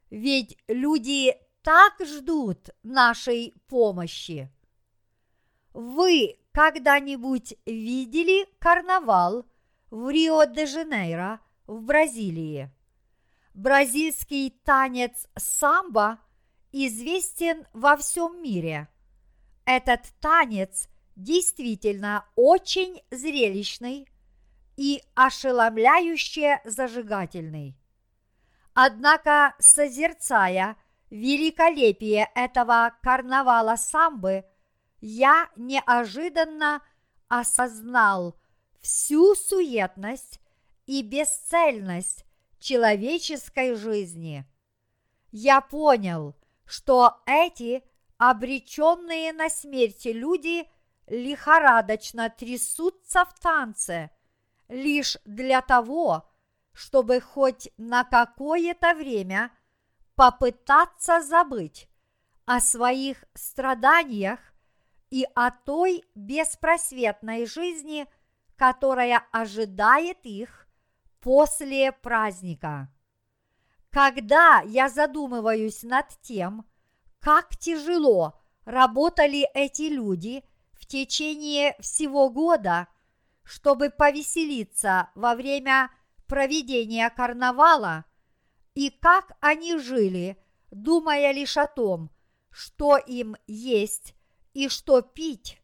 Ведь 0.10 0.58
люди 0.68 1.36
так 1.64 1.94
ждут 2.06 2.70
нашей 2.84 3.54
помощи. 3.68 4.52
Вы 5.74 6.38
когда-нибудь 6.52 7.56
видели 7.66 8.48
карнавал 8.60 9.46
в 9.90 10.10
Рио-де-Жанейро 10.10 11.40
в 11.66 11.82
Бразилии? 11.82 12.70
Бразильский 13.56 14.52
танец 14.64 15.28
самбо 15.36 16.20
известен 16.72 17.66
во 17.74 17.98
всем 17.98 18.42
мире. 18.42 18.88
Этот 19.66 20.02
танец 20.20 20.90
действительно 21.16 22.26
очень 22.36 23.02
зрелищный 23.10 24.08
и 24.78 25.02
ошеломляюще 25.16 26.62
зажигательный. 26.66 27.76
Однако, 28.76 29.56
созерцая 29.60 30.78
великолепие 31.10 32.30
этого 32.36 32.94
карнавала 33.02 33.76
самбы– 33.76 34.46
я 35.06 35.50
неожиданно 35.58 36.82
осознал 37.28 38.40
всю 38.80 39.36
суетность 39.36 40.40
и 40.86 41.02
бесцельность 41.02 42.26
человеческой 42.58 43.76
жизни. 43.76 44.46
Я 45.30 45.60
понял, 45.60 46.38
что 46.64 47.22
эти 47.26 47.84
обреченные 48.18 49.34
на 49.34 49.50
смерть 49.50 50.06
люди 50.06 50.70
лихорадочно 51.08 52.30
трясутся 52.30 53.26
в 53.26 53.38
танце 53.42 54.10
лишь 54.70 55.18
для 55.26 55.62
того, 55.62 56.32
чтобы 56.72 57.20
хоть 57.20 57.70
на 57.76 58.06
какое-то 58.06 58.94
время 58.94 59.52
попытаться 60.16 61.22
забыть 61.22 61.90
о 62.46 62.62
своих 62.62 63.26
страданиях 63.34 64.53
и 65.14 65.28
о 65.36 65.52
той 65.52 66.04
беспросветной 66.16 67.46
жизни, 67.46 68.08
которая 68.56 69.24
ожидает 69.32 70.18
их 70.26 70.68
после 71.20 71.92
праздника. 71.92 72.92
Когда 73.92 74.64
я 74.66 74.90
задумываюсь 74.90 75.84
над 75.84 76.08
тем, 76.24 76.66
как 77.20 77.56
тяжело 77.58 78.42
работали 78.66 79.48
эти 79.54 79.84
люди 79.84 80.44
в 80.72 80.88
течение 80.88 81.76
всего 81.80 82.32
года, 82.32 82.88
чтобы 83.44 83.92
повеселиться 83.92 85.12
во 85.14 85.36
время 85.36 85.92
проведения 86.26 87.08
карнавала, 87.12 88.06
и 88.74 88.90
как 88.90 89.38
они 89.42 89.78
жили, 89.78 90.44
думая 90.72 91.34
лишь 91.34 91.56
о 91.58 91.68
том, 91.68 92.10
что 92.50 92.98
им 92.98 93.36
есть 93.46 94.16
и 94.54 94.70
что 94.70 95.02
пить, 95.02 95.62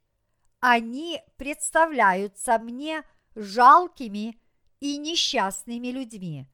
они 0.60 1.21
представляются 1.38 2.58
мне 2.60 3.04
жалкими 3.36 4.39
и 4.80 4.97
несчастными 4.97 5.88
людьми. 5.88 6.47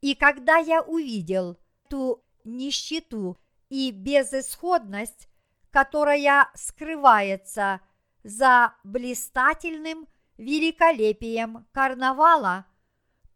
И 0.00 0.14
когда 0.14 0.56
я 0.56 0.82
увидел 0.82 1.58
ту 1.88 2.24
нищету 2.44 3.38
и 3.68 3.90
безысходность, 3.90 5.28
которая 5.70 6.50
скрывается 6.54 7.80
за 8.22 8.74
блистательным 8.84 10.06
великолепием 10.36 11.66
карнавала, 11.72 12.66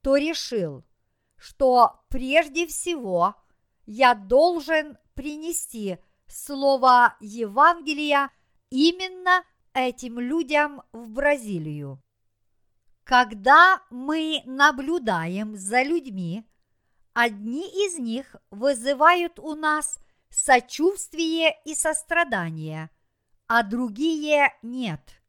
то 0.03 0.17
решил, 0.17 0.85
что 1.37 2.01
прежде 2.09 2.67
всего 2.67 3.35
я 3.87 4.15
должен 4.15 4.99
принести 5.15 5.99
слово 6.37 7.17
Евангелия 7.21 8.31
именно 8.71 9.43
этим 9.73 10.19
людям 10.21 10.83
в 10.93 11.11
Бразилию. 11.11 12.03
Когда 13.05 13.81
мы 13.91 14.43
наблюдаем 14.45 15.57
за 15.57 15.83
людьми, 15.83 16.45
одни 17.15 17.67
из 17.87 17.99
них 17.99 18.37
вызывают 18.51 19.39
у 19.39 19.55
нас 19.55 19.99
сочувствие 20.29 21.57
и 21.65 21.75
сострадание, 21.75 22.91
а 23.47 23.63
другие 23.63 24.53
нет. 24.63 25.23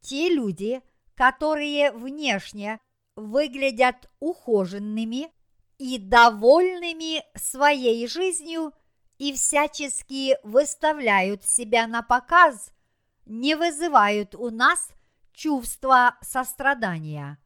Те 0.00 0.28
люди, 0.28 0.82
которые 1.14 1.90
внешне 1.92 2.80
выглядят 3.16 4.10
ухоженными 4.20 5.32
и 5.78 5.98
довольными 5.98 7.24
своей 7.36 8.06
жизнью 8.06 8.72
и 9.20 9.34
всячески 9.34 10.38
выставляют 10.42 11.44
себя 11.44 11.86
на 11.86 12.00
показ, 12.00 12.72
не 13.26 13.54
вызывают 13.54 14.34
у 14.34 14.48
нас 14.48 14.88
чувства 15.34 16.16
сострадания. 16.22 17.38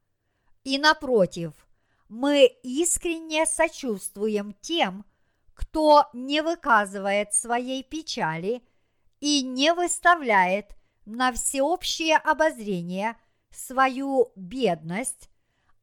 И 0.63 0.79
напротив, 0.79 1.53
мы 2.09 2.47
искренне 2.63 3.45
сочувствуем 3.45 4.55
тем, 4.61 5.05
кто 5.53 6.09
не 6.13 6.43
выказывает 6.43 7.35
своей 7.35 7.83
печали 7.83 8.63
и 9.19 9.43
не 9.43 9.75
выставляет 9.75 10.77
на 11.07 11.33
всеобщее 11.33 12.19
обозрение 12.19 13.17
свою 13.51 14.31
бедность, 14.37 15.29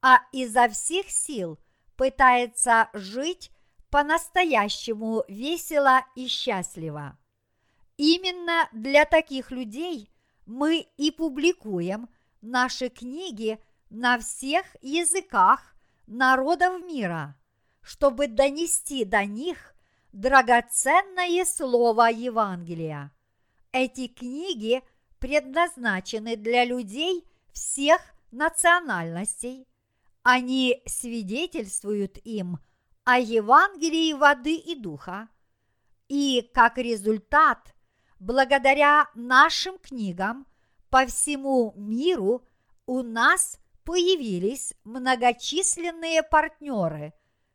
а 0.01 0.19
изо 0.31 0.69
всех 0.69 1.11
сил 1.11 1.59
пытается 1.97 2.87
жить 2.93 3.51
по-настоящему 3.91 5.23
весело 5.27 6.05
и 6.15 6.27
счастливо. 6.27 7.17
Именно 7.97 8.69
для 8.71 9.05
таких 9.05 9.51
людей 9.51 10.09
мы 10.45 10.87
и 10.97 11.11
публикуем 11.11 12.09
наши 12.41 12.89
книги 12.89 13.59
на 13.89 14.17
всех 14.17 14.65
языках 14.81 15.75
народов 16.07 16.81
мира, 16.83 17.37
чтобы 17.81 18.27
донести 18.27 19.03
до 19.05 19.25
них 19.25 19.75
драгоценное 20.13 21.45
слово 21.45 22.09
Евангелия. 22.09 23.11
Эти 23.73 24.07
книги 24.07 24.81
предназначены 25.19 26.37
для 26.37 26.65
людей 26.65 27.25
всех 27.51 28.01
национальностей. 28.31 29.67
Они 30.23 30.81
свидетельствуют 30.85 32.17
им 32.23 32.59
о 33.03 33.19
Евангелии 33.19 34.13
воды 34.13 34.55
и 34.55 34.75
духа. 34.75 35.29
И 36.07 36.49
как 36.53 36.77
результат, 36.77 37.73
благодаря 38.19 39.09
нашим 39.15 39.77
книгам 39.79 40.45
по 40.89 41.05
всему 41.05 41.73
миру 41.75 42.45
у 42.85 43.01
нас 43.01 43.59
появились 43.83 44.73
многочисленные 44.83 46.21
партнеры, 46.21 47.13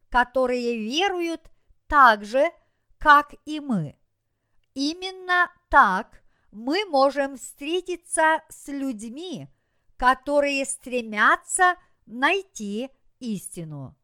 которые 0.09 0.79
веруют 0.79 1.43
так 1.87 2.25
же, 2.25 2.51
как 2.99 3.35
и 3.45 3.61
мы. 3.61 3.97
Именно 4.75 5.51
так 5.69 6.23
мы 6.51 6.85
можем 6.87 7.37
встретиться 7.37 8.43
с 8.49 8.69
людьми, 8.69 9.49
которые 9.97 10.65
стремятся 10.65 11.77
найти 12.07 12.91
истину. 13.21 13.97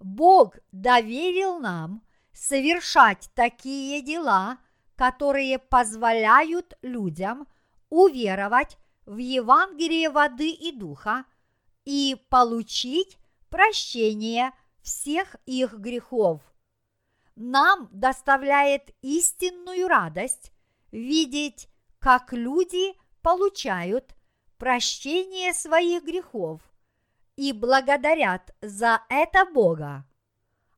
Бог 0.00 0.56
доверил 0.72 1.58
нам 1.58 2.02
совершать 2.32 3.30
такие 3.34 4.00
дела, 4.02 4.58
которые 4.96 5.58
позволяют 5.58 6.76
людям 6.82 7.46
уверовать 7.88 8.76
в 9.06 9.16
Евангелие 9.16 10.10
воды 10.10 10.50
и 10.50 10.72
духа 10.72 11.24
и 11.84 12.16
получить 12.28 13.18
прощение 13.48 14.52
всех 14.82 15.36
их 15.46 15.74
грехов. 15.74 16.42
Нам 17.34 17.88
доставляет 17.92 18.90
истинную 19.00 19.88
радость 19.88 20.52
видеть, 20.90 21.68
как 21.98 22.32
люди 22.32 22.94
получают 23.22 24.14
прощение 24.58 25.54
своих 25.54 26.04
грехов 26.04 26.67
и 27.38 27.52
благодарят 27.52 28.52
за 28.60 29.00
это 29.08 29.46
Бога. 29.46 30.04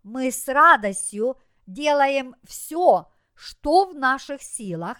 Мы 0.02 0.30
с 0.30 0.46
радостью 0.46 1.38
делаем 1.66 2.36
все, 2.44 3.10
что 3.32 3.86
в 3.86 3.94
наших 3.94 4.42
силах, 4.42 4.98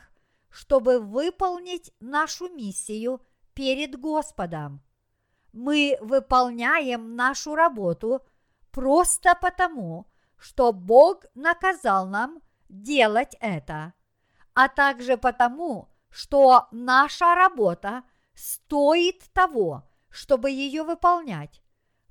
чтобы 0.48 1.00
выполнить 1.00 1.92
нашу 2.00 2.48
миссию 2.48 3.20
перед 3.52 4.00
Господом. 4.00 4.82
Мы 5.52 5.98
выполняем 6.00 7.14
нашу 7.14 7.54
работу 7.54 8.24
просто 8.70 9.34
потому, 9.38 10.06
что 10.38 10.72
Бог 10.72 11.26
наказал 11.34 12.06
нам 12.06 12.40
делать 12.70 13.36
это, 13.38 13.92
а 14.54 14.68
также 14.68 15.18
потому, 15.18 15.90
что 16.08 16.68
наша 16.70 17.34
работа 17.34 18.04
стоит 18.32 19.30
того, 19.34 19.89
чтобы 20.10 20.50
ее 20.50 20.82
выполнять, 20.82 21.62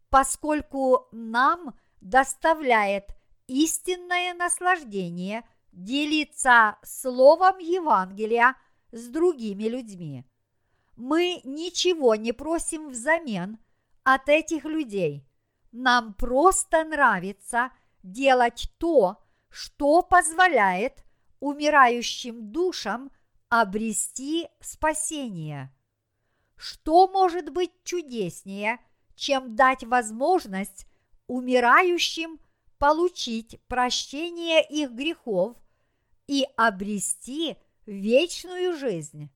поскольку 0.10 1.08
нам 1.12 1.76
доставляет 2.02 3.16
истинное 3.48 4.34
наслаждение 4.34 5.48
делиться 5.72 6.78
словом 6.84 7.60
Евангелия 7.60 8.56
с 8.92 9.08
другими 9.08 9.64
людьми. 9.66 10.26
Мы 10.96 11.42
ничего 11.44 12.16
не 12.16 12.32
просим 12.32 12.90
взамен 12.90 13.60
от 14.04 14.28
этих 14.28 14.66
людей. 14.66 15.26
Нам 15.72 16.14
просто 16.14 16.84
нравится 16.84 17.72
делать 18.04 18.72
то, 18.80 19.18
что 19.50 20.02
позволяет 20.02 21.04
умирающим 21.40 22.52
душам 22.52 23.12
обрести 23.50 24.48
спасение. 24.60 25.74
Что 26.60 27.08
может 27.08 27.54
быть 27.54 27.72
чудеснее, 27.86 28.80
чем 29.16 29.56
дать 29.56 29.86
возможность 29.86 30.88
умирающим 31.26 32.38
получить 32.78 33.62
прощение 33.70 34.62
их 34.68 34.92
грехов 34.92 35.56
и 36.28 36.46
обрести 36.58 37.56
вечную 37.86 38.76
жизнь. 38.78 39.30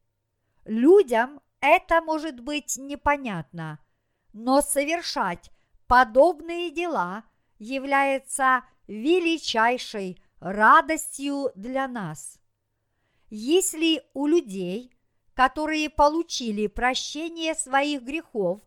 Людям 0.65 1.39
это 1.61 2.01
может 2.01 2.41
быть 2.41 2.75
непонятно, 2.75 3.79
но 4.33 4.61
совершать 4.61 5.49
подобные 5.87 6.71
дела 6.71 7.23
является 7.57 8.65
величайшей 8.87 10.21
радостью 10.41 11.53
для 11.55 11.87
нас. 11.87 12.37
Если 13.29 14.03
у 14.13 14.27
людей, 14.27 14.92
которые 15.33 15.89
получили 15.89 16.67
прощение 16.67 17.55
своих 17.55 18.03
грехов 18.03 18.61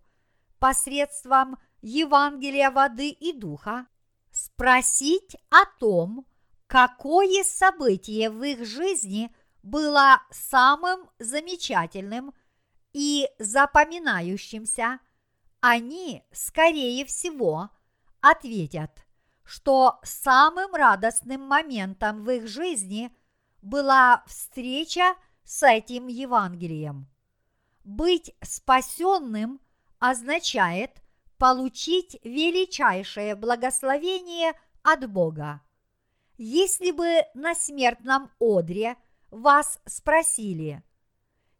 посредством 0.58 1.58
Евангелия 1.80 2.70
воды 2.70 3.10
и 3.10 3.32
духа, 3.32 3.86
спросить 4.32 5.36
о 5.50 5.64
том, 5.78 6.26
какое 6.66 7.44
событие 7.44 8.30
в 8.30 8.42
их 8.42 8.64
жизни 8.66 9.34
было 9.62 10.22
самым 10.30 11.08
замечательным 11.18 12.34
и 12.92 13.28
запоминающимся, 13.38 15.00
они, 15.60 16.24
скорее 16.32 17.04
всего, 17.04 17.70
ответят, 18.20 19.06
что 19.44 20.00
самым 20.02 20.74
радостным 20.74 21.42
моментом 21.42 22.24
в 22.24 22.30
их 22.30 22.48
жизни 22.48 23.14
была 23.62 24.24
встреча 24.26 25.14
с 25.46 25.62
этим 25.62 26.08
Евангелием. 26.08 27.08
Быть 27.84 28.34
спасенным 28.42 29.60
означает 30.00 31.00
получить 31.38 32.18
величайшее 32.24 33.36
благословение 33.36 34.52
от 34.82 35.08
Бога. 35.08 35.62
Если 36.36 36.90
бы 36.90 37.22
на 37.34 37.54
смертном 37.54 38.30
одре 38.40 38.96
вас 39.30 39.78
спросили, 39.86 40.82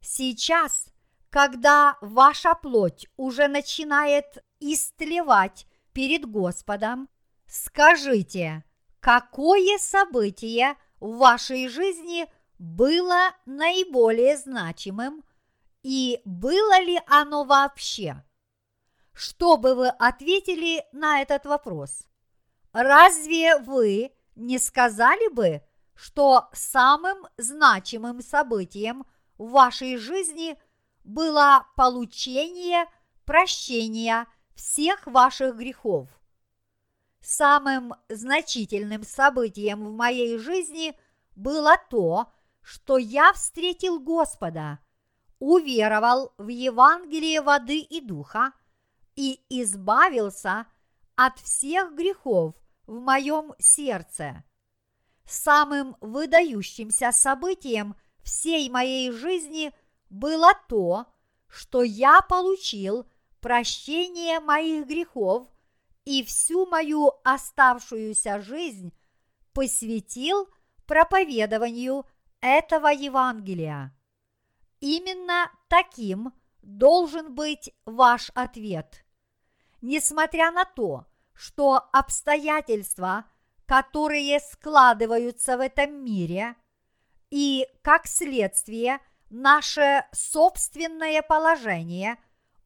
сейчас, 0.01 0.88
когда 1.31 1.96
ваша 2.01 2.55
плоть 2.55 3.07
уже 3.16 3.46
начинает 3.46 4.44
истлевать 4.59 5.66
перед 5.92 6.27
Господом, 6.29 7.09
скажите, 7.46 8.64
какое 9.01 9.79
событие 9.79 10.77
в 10.99 11.18
вашей 11.18 11.68
жизни 11.68 12.27
было 12.59 13.33
наиболее 13.45 14.37
значимым 14.37 15.25
и 15.83 16.21
было 16.25 16.81
ли 16.81 17.01
оно 17.07 17.45
вообще? 17.45 18.25
Что 19.12 19.57
бы 19.57 19.75
вы 19.75 19.88
ответили 19.88 20.85
на 20.92 21.23
этот 21.23 21.47
вопрос? 21.47 22.07
Разве 22.73 23.59
вы 23.59 24.12
не 24.35 24.59
сказали 24.59 25.33
бы, 25.33 25.62
что 25.95 26.49
самым 26.53 27.27
значимым 27.38 28.21
событием 28.21 29.07
в 29.38 29.51
вашей 29.51 29.97
жизни 29.97 30.59
было 31.05 31.66
получение 31.77 32.87
прощения 33.25 34.27
всех 34.55 35.07
ваших 35.07 35.57
грехов? 35.57 36.09
Самым 37.21 37.95
значительным 38.09 39.03
событием 39.05 39.85
в 39.85 39.92
моей 39.92 40.37
жизни 40.38 40.99
было 41.35 41.77
то, 41.90 42.31
что 42.66 42.98
я 42.98 43.33
встретил 43.33 44.00
Господа, 44.00 44.81
уверовал 45.38 46.35
в 46.37 46.48
Евангелие 46.48 47.40
воды 47.40 47.79
и 47.79 48.00
духа 48.00 48.52
и 49.14 49.40
избавился 49.48 50.66
от 51.14 51.38
всех 51.38 51.94
грехов 51.94 52.57
в 52.88 52.98
моем 52.98 53.55
сердце. 53.61 54.42
Самым 55.26 55.96
выдающимся 56.00 57.12
событием 57.12 57.94
всей 58.24 58.68
моей 58.68 59.12
жизни 59.12 59.72
было 60.11 60.50
то, 60.68 61.07
что 61.46 61.85
я 61.85 62.20
получил 62.20 63.09
прощение 63.40 64.40
моих 64.40 64.88
грехов 64.88 65.46
и 66.05 66.24
всю 66.24 66.66
мою 66.66 67.12
оставшуюся 67.22 68.40
жизнь 68.40 68.92
посвятил 69.52 70.48
проповедованию 70.85 72.05
этого 72.40 72.88
Евангелия. 72.88 73.94
Именно 74.81 75.51
таким 75.68 76.33
должен 76.62 77.35
быть 77.35 77.75
ваш 77.85 78.31
ответ. 78.35 79.05
Несмотря 79.81 80.51
на 80.51 80.64
то, 80.64 81.07
что 81.33 81.88
обстоятельства, 81.92 83.25
которые 83.66 84.40
складываются 84.40 85.57
в 85.57 85.61
этом 85.61 86.05
мире, 86.05 86.57
и, 87.31 87.66
как 87.83 88.07
следствие, 88.07 89.01
наше 89.31 90.05
собственное 90.12 91.22
положение 91.22 92.16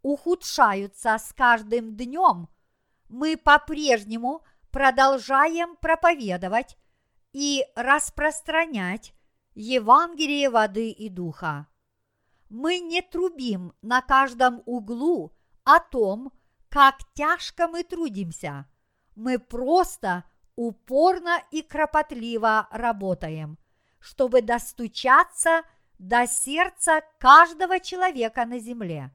ухудшаются 0.03 1.19
с 1.19 1.33
каждым 1.33 1.97
днем, 1.97 2.49
мы 3.09 3.37
по-прежнему 3.37 4.43
продолжаем 4.71 5.77
проповедовать 5.77 6.77
и 7.33 7.65
распространять 7.75 9.15
Евангелие 9.63 10.49
воды 10.49 10.91
и 10.91 11.11
духа. 11.11 11.67
Мы 12.49 12.79
не 12.79 13.03
трубим 13.03 13.75
на 13.83 14.01
каждом 14.01 14.63
углу 14.65 15.37
о 15.65 15.81
том, 15.81 16.33
как 16.71 16.95
тяжко 17.13 17.69
мы 17.69 17.85
трудимся. 17.85 18.67
Мы 19.17 19.39
просто 19.39 20.25
упорно 20.57 21.43
и 21.51 21.61
кропотливо 21.61 22.69
работаем, 22.71 23.59
чтобы 23.99 24.41
достучаться 24.41 25.61
до 25.99 26.27
сердца 26.27 27.03
каждого 27.19 27.81
человека 27.81 28.47
на 28.47 28.61
земле. 28.61 29.11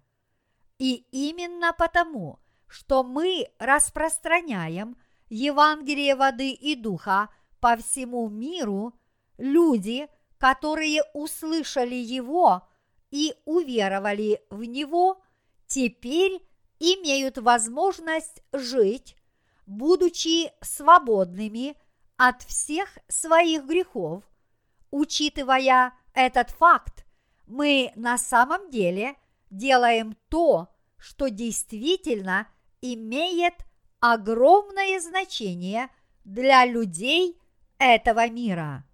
И 0.77 1.07
именно 1.09 1.73
потому, 1.73 2.39
что 2.67 3.03
мы 3.03 3.47
распространяем 3.57 4.95
Евангелие 5.27 6.15
воды 6.15 6.51
и 6.51 6.75
духа 6.75 7.29
по 7.59 7.75
всему 7.77 8.29
миру, 8.29 8.93
люди– 9.39 10.07
которые 10.37 11.01
услышали 11.13 11.95
его 11.95 12.67
и 13.11 13.33
уверовали 13.45 14.41
в 14.49 14.63
него, 14.63 15.21
теперь 15.67 16.41
имеют 16.79 17.37
возможность 17.37 18.43
жить, 18.51 19.15
будучи 19.65 20.51
свободными 20.61 21.75
от 22.17 22.43
всех 22.43 22.97
своих 23.07 23.65
грехов. 23.65 24.23
Учитывая 24.91 25.93
этот 26.13 26.51
факт, 26.51 27.05
мы 27.47 27.91
на 27.95 28.17
самом 28.17 28.69
деле 28.69 29.15
делаем 29.49 30.17
то, 30.29 30.69
что 30.97 31.29
действительно 31.29 32.47
имеет 32.81 33.53
огромное 33.99 34.99
значение 34.99 35.89
для 36.23 36.65
людей 36.65 37.39
этого 37.77 38.27
мира 38.29 38.85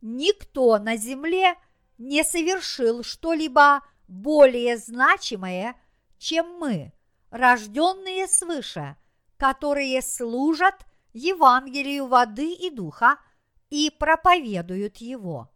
никто 0.00 0.78
на 0.78 0.96
земле 0.96 1.56
не 1.98 2.24
совершил 2.24 3.02
что-либо 3.02 3.84
более 4.08 4.76
значимое, 4.78 5.76
чем 6.18 6.58
мы, 6.58 6.92
рожденные 7.30 8.26
свыше, 8.26 8.96
которые 9.36 10.02
служат 10.02 10.86
Евангелию 11.12 12.06
воды 12.06 12.52
и 12.52 12.70
духа 12.70 13.18
и 13.68 13.90
проповедуют 13.90 14.98
его. 14.98 15.50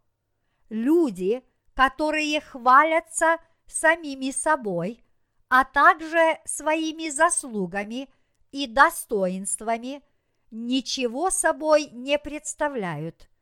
Люди, 0.68 1.42
которые 1.74 2.40
хвалятся 2.40 3.38
самими 3.66 4.30
собой, 4.30 5.02
а 5.48 5.64
также 5.64 6.38
своими 6.44 7.11
заслугами 7.11 8.09
и 8.52 8.66
достоинствами, 8.66 10.02
ничего 10.50 11.30
собой 11.30 11.88
не 11.92 12.18
представляют– 12.18 13.28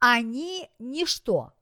они 0.00 0.68
ничто. 0.78 1.52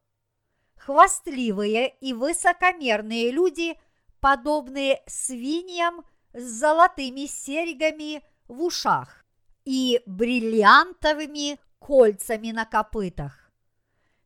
Хвастливые 0.77 1.97
и 2.01 2.15
высокомерные 2.15 3.31
люди, 3.31 3.79
подобные 4.21 5.03
свиньям 5.07 6.05
с 6.33 6.43
золотыми 6.43 7.27
серьгами 7.27 8.23
в 8.47 8.63
ушах 8.63 9.27
и 9.65 10.01
бриллиантовыми 10.07 11.59
кольцами 11.79 12.53
на 12.53 12.65
копытах. 12.65 13.53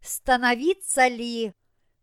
Становится 0.00 1.08
ли, 1.08 1.54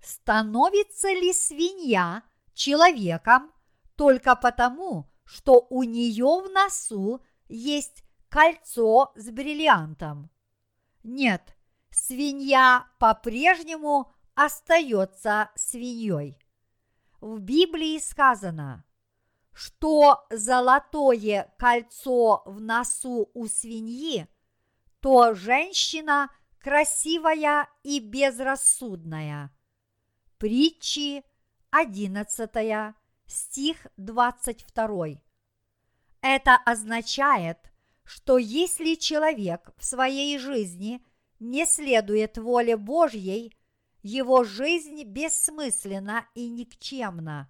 становится 0.01 1.09
ли 1.09 1.31
свинья 1.33 2.23
человеком 2.53 3.51
только 3.95 4.35
потому, 4.35 5.09
что 5.25 5.67
у 5.69 5.83
нее 5.83 6.41
в 6.41 6.49
носу 6.51 7.21
есть 7.47 8.03
кольцо 8.29 9.11
с 9.15 9.29
бриллиантом? 9.29 10.29
Нет, 11.03 11.55
свинья 11.91 12.87
по-прежнему 12.99 14.11
остается 14.35 15.49
свиньей. 15.55 16.37
В 17.21 17.39
Библии 17.39 17.99
сказано, 17.99 18.85
что 19.53 20.25
золотое 20.29 21.53
кольцо 21.57 22.43
в 22.45 22.61
носу 22.61 23.29
у 23.33 23.47
свиньи, 23.47 24.27
то 25.01 25.33
женщина, 25.33 26.29
красивая 26.59 27.67
и 27.83 27.99
безрассудная. 27.99 29.51
Притчи 30.37 31.23
11 31.71 32.95
стих 33.27 33.87
22. 33.97 35.21
Это 36.21 36.55
означает, 36.65 37.57
что 38.03 38.37
если 38.37 38.95
человек 38.95 39.71
в 39.77 39.85
своей 39.85 40.37
жизни 40.39 41.03
не 41.39 41.65
следует 41.65 42.37
воле 42.37 42.77
Божьей, 42.77 43.55
его 44.01 44.43
жизнь 44.43 45.03
бессмысленна 45.03 46.25
и 46.35 46.49
никчемна. 46.49 47.49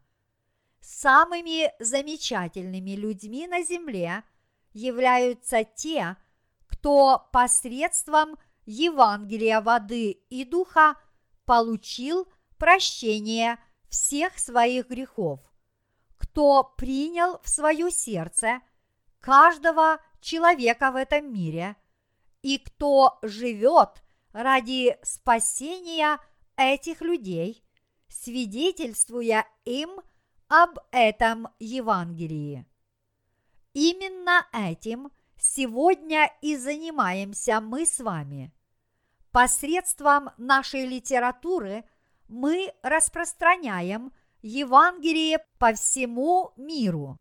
Самыми 0.82 1.72
замечательными 1.84 2.92
людьми 2.92 3.48
на 3.48 3.64
земле 3.64 4.24
являются 4.74 5.64
те, 5.64 6.16
кто 6.68 7.28
посредством 7.32 8.38
Евангелия 8.66 9.62
воды 9.62 10.12
и 10.30 10.46
духа 10.46 10.96
получил 11.46 12.28
прощение 12.58 13.58
всех 13.90 14.38
своих 14.38 14.88
грехов, 14.88 15.40
кто 16.18 16.64
принял 16.78 17.40
в 17.42 17.50
свое 17.50 17.92
сердце 17.92 18.62
каждого 19.20 20.00
человека 20.22 20.92
в 20.92 20.96
этом 20.96 21.34
мире 21.34 21.76
и 22.42 22.58
кто 22.58 23.20
живет 23.22 24.04
ради 24.32 24.98
спасения 25.04 26.20
этих 26.58 27.02
людей, 27.02 27.64
свидетельствуя 28.08 29.46
им 29.66 30.02
об 30.48 30.80
этом 30.92 31.48
Евангелии. 31.60 32.66
Именно 33.74 34.48
этим 34.52 35.12
сегодня 35.38 36.32
и 36.42 36.58
занимаемся 36.58 37.62
мы 37.62 37.86
с 37.86 38.00
вами. 38.00 38.52
Посредством 39.32 40.32
нашей 40.38 40.86
литературы 40.88 41.86
мы 42.28 42.74
распространяем 42.82 44.12
Евангелие 44.42 45.46
по 45.60 45.74
всему 45.74 46.52
миру. 46.58 47.20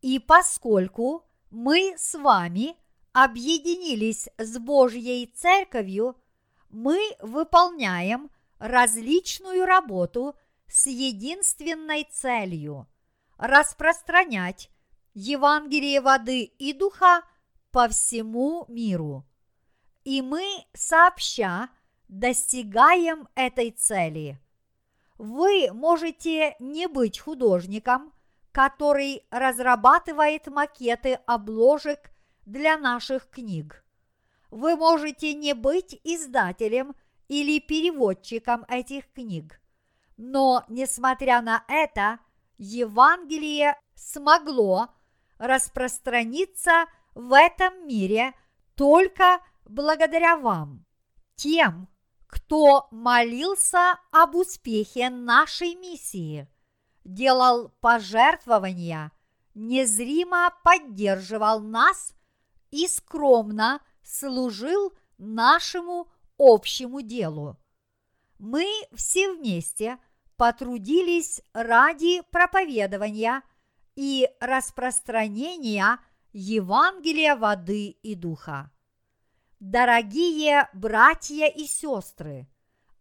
И 0.00 0.18
поскольку 0.18 1.24
мы 1.50 1.94
с 1.96 2.18
вами 2.18 2.76
объединились 3.12 4.28
с 4.38 4.58
Божьей 4.58 5.26
Церковью, 5.26 6.16
мы 6.70 6.98
выполняем 7.20 8.30
различную 8.58 9.66
работу 9.66 10.34
с 10.66 10.86
единственной 10.86 12.04
целью– 12.10 12.88
распространять 13.36 14.70
Евангелие 15.14 16.00
воды 16.00 16.44
и 16.44 16.72
духа 16.72 17.22
по 17.70 17.88
всему 17.88 18.64
миру. 18.68 19.26
И 20.04 20.22
мы 20.22 20.44
сообща 20.72 21.68
достигаем 22.08 23.28
этой 23.34 23.70
цели. 23.70 24.38
Вы 25.18 25.70
можете 25.72 26.56
не 26.58 26.88
быть 26.88 27.18
художником, 27.18 28.12
который 28.52 29.24
разрабатывает 29.30 30.46
макеты 30.46 31.18
обложек 31.26 32.10
для 32.44 32.76
наших 32.76 33.28
книг. 33.30 33.84
Вы 34.50 34.76
можете 34.76 35.34
не 35.34 35.54
быть 35.54 35.98
издателем 36.04 36.94
или 37.28 37.58
переводчиком 37.60 38.64
этих 38.68 39.10
книг, 39.12 39.60
но, 40.16 40.64
несмотря 40.68 41.40
на 41.40 41.64
это, 41.68 42.18
Евангелие 42.58 43.76
смогло 43.94 44.88
распространиться 45.38 46.86
в 47.14 47.32
этом 47.36 47.86
мире 47.86 48.34
только 48.74 49.40
благодаря 49.64 50.36
вам, 50.36 50.84
тем, 51.34 51.88
кто 52.26 52.88
молился 52.90 53.98
об 54.10 54.36
успехе 54.36 55.10
нашей 55.10 55.74
миссии, 55.74 56.48
делал 57.04 57.70
пожертвования, 57.80 59.12
незримо 59.54 60.54
поддерживал 60.62 61.60
нас 61.60 62.14
и 62.72 62.88
скромно 62.88 63.80
служил 64.02 64.92
нашему 65.18 66.08
общему 66.38 67.02
делу. 67.02 67.56
Мы 68.38 68.66
все 68.92 69.32
вместе 69.32 69.98
потрудились 70.36 71.40
ради 71.52 72.22
проповедования 72.32 73.42
и 73.94 74.28
распространения 74.40 76.00
Евангелия 76.32 77.36
воды 77.36 77.90
и 78.02 78.16
духа. 78.16 78.72
Дорогие 79.60 80.68
братья 80.72 81.46
и 81.46 81.66
сестры, 81.66 82.48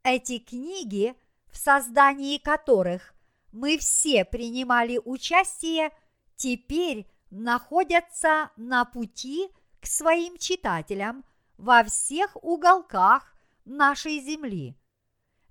эти 0.04 0.38
книги, 0.38 1.16
в 1.48 1.58
создании 1.58 2.38
которых 2.38 3.16
мы 3.52 3.78
все 3.80 4.26
принимали 4.26 5.02
участие, 5.04 5.92
теперь 6.36 7.08
находятся 7.32 8.52
на 8.58 8.86
пути 8.86 9.50
к 9.82 9.88
своим 9.88 10.38
читателям 10.38 11.26
во 11.58 11.84
всех 11.84 12.38
уголках 12.44 13.36
нашей 13.66 14.20
земли. 14.20 14.78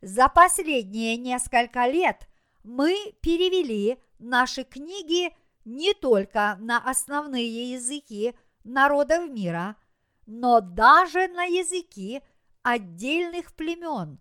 За 0.00 0.28
последние 0.28 1.16
несколько 1.16 1.86
лет 1.86 2.28
мы 2.62 3.14
перевели 3.20 3.98
наши 4.18 4.64
книги 4.64 5.34
не 5.64 5.92
только 5.94 6.56
на 6.60 6.78
основные 6.78 7.72
языки 7.72 8.34
народов 8.64 9.28
мира, 9.28 9.76
но 10.26 10.60
даже 10.60 11.28
на 11.28 11.44
языки 11.44 12.22
отдельных 12.62 13.54
племен. 13.54 14.20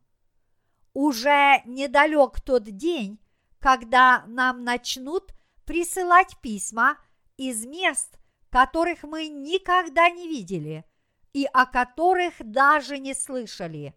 Уже 0.94 1.62
недалек 1.66 2.42
тот 2.42 2.64
день, 2.64 3.20
когда 3.60 4.24
нам 4.28 4.64
начнут 4.64 5.32
присылать 5.66 6.38
письма 6.42 6.98
из 7.38 7.66
мест, 7.66 8.19
которых 8.50 9.04
мы 9.04 9.28
никогда 9.28 10.10
не 10.10 10.28
видели 10.28 10.86
и 11.34 11.46
о 11.54 11.66
которых 11.66 12.34
даже 12.40 12.98
не 12.98 13.14
слышали. 13.14 13.94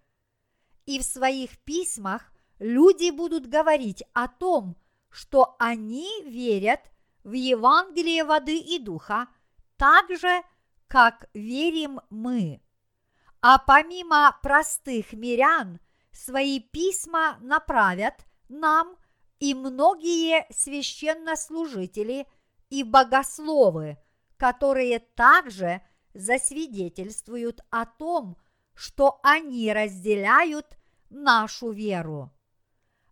И 0.87 0.99
в 0.99 1.03
своих 1.03 1.59
письмах 1.65 2.33
люди 2.59 3.11
будут 3.11 3.47
говорить 3.47 4.05
о 4.13 4.29
том, 4.29 4.77
что 5.11 5.57
они 5.59 6.23
верят 6.25 6.81
в 7.25 7.33
Евангелие 7.33 8.25
воды 8.25 8.59
и 8.59 8.79
духа, 8.79 9.29
так 9.77 10.11
же, 10.11 10.43
как 10.89 11.29
верим 11.35 12.01
мы. 12.11 12.61
А 13.41 13.59
помимо 13.59 14.39
простых 14.43 15.13
мирян, 15.13 15.81
свои 16.13 16.61
письма 16.61 17.39
направят 17.41 18.27
нам 18.49 18.97
и 19.41 19.55
многие 19.55 20.47
священнослужители 20.53 22.27
и 22.71 22.85
богословы, 22.85 23.99
которые 24.43 24.99
также 24.99 25.83
засвидетельствуют 26.15 27.61
о 27.71 27.87
том, 27.87 28.37
что 28.75 29.21
они 29.23 29.73
разделяют 29.73 30.67
нашу 31.11 31.71
веру. 31.71 32.33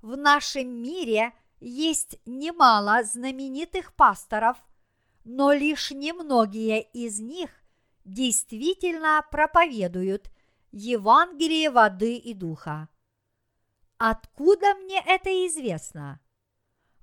В 0.03 0.17
нашем 0.17 0.83
мире 0.83 1.33
есть 1.61 2.19
немало 2.27 3.05
знаменитых 3.05 3.95
пасторов, 3.95 4.57
но 5.23 5.53
лишь 5.53 5.93
немногие 5.93 6.83
из 6.83 7.21
них 7.21 7.51
действительно 8.05 9.25
проповедуют 9.31 10.33
Евангелие 10.73 11.71
воды 11.71 12.17
и 12.17 12.35
духа. 12.35 12.89
Откуда 13.99 14.75
мне 14.75 15.01
это 15.07 15.31
известно? 15.47 16.19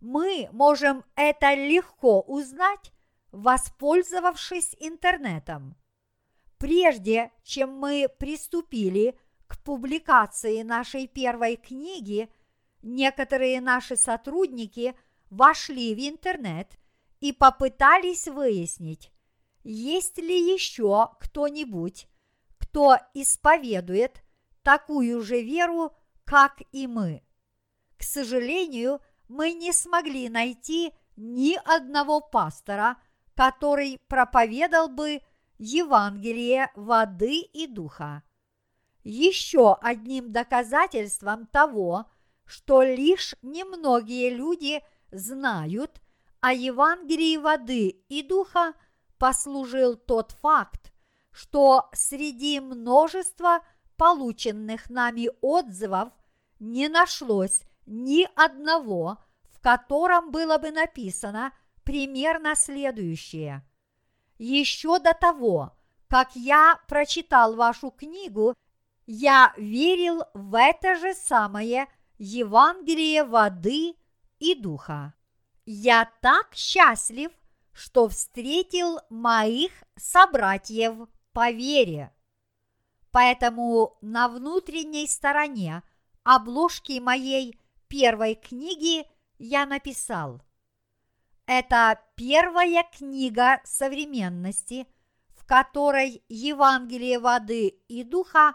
Мы 0.01 0.49
можем 0.51 1.05
это 1.15 1.53
легко 1.53 2.19
узнать, 2.19 2.91
воспользовавшись 3.38 4.75
интернетом. 4.79 5.75
Прежде 6.57 7.31
чем 7.43 7.71
мы 7.77 8.07
приступили 8.17 9.17
к 9.45 9.61
публикации 9.63 10.63
нашей 10.63 11.07
первой 11.07 11.55
книги, 11.55 12.29
некоторые 12.81 13.61
наши 13.61 13.95
сотрудники 13.95 14.95
вошли 15.29 15.93
в 15.93 15.99
интернет 15.99 16.79
и 17.19 17.31
попытались 17.31 18.27
выяснить, 18.27 19.11
есть 19.63 20.17
ли 20.17 20.53
еще 20.53 21.11
кто-нибудь, 21.19 22.07
кто 22.57 22.97
исповедует 23.13 24.23
такую 24.63 25.21
же 25.21 25.43
веру, 25.43 25.95
как 26.25 26.61
и 26.71 26.88
мы. 26.88 27.23
К 27.97 28.03
сожалению, 28.03 28.99
мы 29.27 29.53
не 29.53 29.73
смогли 29.73 30.27
найти 30.27 30.91
ни 31.15 31.55
одного 31.65 32.19
пастора, 32.19 32.97
который 33.38 33.97
проповедовал 34.09 34.89
бы 34.89 35.21
Евангелие 35.57 36.71
воды 36.75 37.39
и 37.39 37.67
духа. 37.67 38.23
Еще 39.03 39.75
одним 39.75 40.33
доказательством 40.33 41.45
того, 41.47 42.07
что 42.45 42.81
лишь 42.81 43.35
немногие 43.41 44.31
люди 44.31 44.83
знают 45.11 46.01
о 46.41 46.51
Евангелии 46.51 47.38
воды 47.38 47.88
и 48.09 48.23
духа– 48.23 48.73
послужил 49.17 49.95
тот 49.95 50.31
факт, 50.31 50.93
что 51.31 51.89
среди 51.93 52.59
множества 52.59 53.59
полученных 53.97 54.89
нами 54.89 55.29
отзывов 55.41 56.09
не 56.59 56.88
нашлось 56.88 57.61
ни 57.85 58.27
одного, 58.35 59.17
в 59.51 59.59
котором 59.61 60.31
было 60.31 60.57
бы 60.57 60.71
написано 60.71 61.53
примерно 61.88 62.53
следующее. 62.55 63.65
Еще 64.38 64.99
до 64.99 65.13
того, 65.13 65.71
как 66.09 66.35
я 66.35 66.81
прочитал 66.85 67.55
вашу 67.55 67.91
книгу, 67.91 68.55
я 69.05 69.53
верил 69.55 70.23
в 70.33 70.53
это 70.59 70.95
же 70.95 71.13
самое 71.13 71.88
Евангелие 72.17 73.23
воды 73.23 73.95
и 74.38 74.53
духа. 74.53 75.13
Я 75.65 76.11
так 76.21 76.53
счастлив, 76.53 77.31
что 77.71 78.09
встретил 78.09 78.99
моих 79.09 79.71
собратьев 79.95 81.07
по 81.31 81.51
вере. 81.51 82.13
Поэтому 83.11 83.97
на 84.01 84.27
внутренней 84.27 85.07
стороне 85.07 85.83
обложки 86.25 86.99
моей 86.99 87.57
первой 87.88 88.35
книги 88.35 89.05
я 89.39 89.65
написал. 89.65 90.41
Это 91.47 92.01
первая 92.15 92.83
книга 92.83 93.61
современности, 93.63 94.85
в 95.29 95.45
которой 95.45 96.21
Евангелие 96.27 97.19
воды 97.19 97.67
и 97.87 98.03
духа 98.03 98.53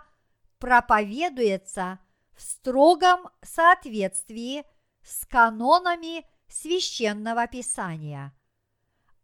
проповедуется 0.59 1.99
в 2.37 2.43
строгом 2.43 3.31
соответствии 3.43 4.65
с 5.03 5.25
канонами 5.25 6.27
священного 6.49 7.47
писания. 7.47 8.35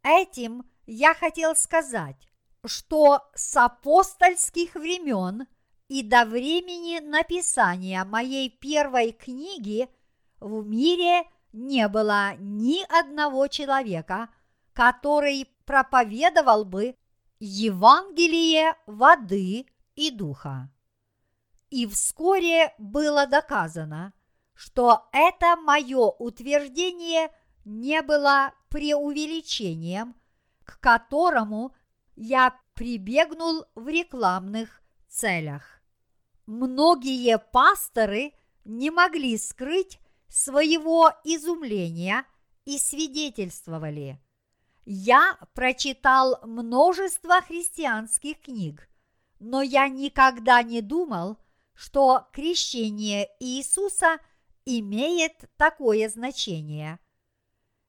Этим 0.03 0.65
я 0.87 1.13
хотел 1.13 1.55
сказать, 1.55 2.27
что 2.65 3.21
с 3.35 3.55
апостольских 3.55 4.77
времен 4.77 5.47
и 5.89 6.03
до 6.03 6.25
времени 6.25 7.01
написания 7.01 8.03
моей 8.05 8.49
первой 8.49 9.13
книги 9.13 9.91
в 10.41 10.67
мире 10.67 11.25
не 11.59 11.89
было 11.89 12.37
ни 12.39 12.85
одного 12.89 13.49
человека, 13.49 14.29
который 14.73 15.49
проповедовал 15.65 16.65
бы 16.65 16.97
Евангелие 17.41 18.77
воды 18.87 19.67
и 19.97 20.11
духа. 20.11 20.71
И 21.71 21.87
вскоре 21.87 22.75
было 22.79 23.27
доказано, 23.27 24.13
что 24.55 25.09
это 25.13 25.57
мое 25.57 26.09
утверждение 26.11 27.31
не 27.65 28.03
было 28.03 28.55
преувеличением, 28.71 30.15
к 30.65 30.79
которому 30.81 31.75
я 32.15 32.59
прибегнул 32.75 33.65
в 33.75 33.89
рекламных 33.89 34.81
целях. 35.09 35.81
Многие 36.47 37.39
пасторы 37.39 38.33
не 38.65 38.91
могли 38.91 39.37
скрыть 39.37 39.99
своего 40.29 41.13
изумления 41.25 42.25
и 42.65 42.79
свидетельствовали. 42.79 44.21
Я 44.85 45.39
прочитал 45.55 46.39
множество 46.45 47.41
христианских 47.43 48.41
книг, 48.41 48.89
но 49.39 49.63
я 49.63 49.89
никогда 49.89 50.63
не 50.63 50.81
думал, 50.81 51.39
что 51.75 52.29
крещение 52.33 53.29
Иисуса 53.41 54.19
имеет 54.65 55.51
такое 55.57 56.09
значение. 56.09 56.99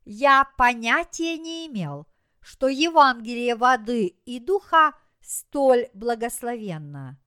Я 0.05 0.45
понятия 0.57 1.37
не 1.37 1.67
имел, 1.67 2.07
что 2.39 2.67
Евангелие 2.67 3.55
воды 3.55 4.07
и 4.25 4.39
духа 4.39 4.93
столь 5.21 5.89
благословенно. 5.93 7.19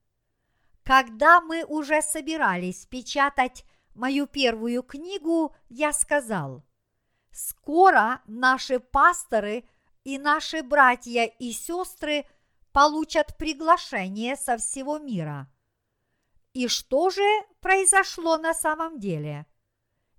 Когда 0.84 1.40
мы 1.40 1.64
уже 1.64 2.02
собирались 2.02 2.86
печатать 2.86 3.64
мою 3.94 4.26
первую 4.26 4.82
книгу, 4.82 5.54
я 5.68 5.92
сказал, 5.92 6.64
скоро 7.30 8.22
наши 8.26 8.80
пасторы 8.80 9.64
и 10.04 10.18
наши 10.18 10.62
братья 10.62 11.24
и 11.24 11.52
сестры 11.52 12.26
получат 12.72 13.36
приглашение 13.36 14.36
со 14.36 14.56
всего 14.56 14.98
мира. 14.98 15.50
И 16.52 16.68
что 16.68 17.10
же 17.10 17.22
произошло 17.60 18.36
на 18.36 18.54
самом 18.54 18.98
деле? 18.98 19.46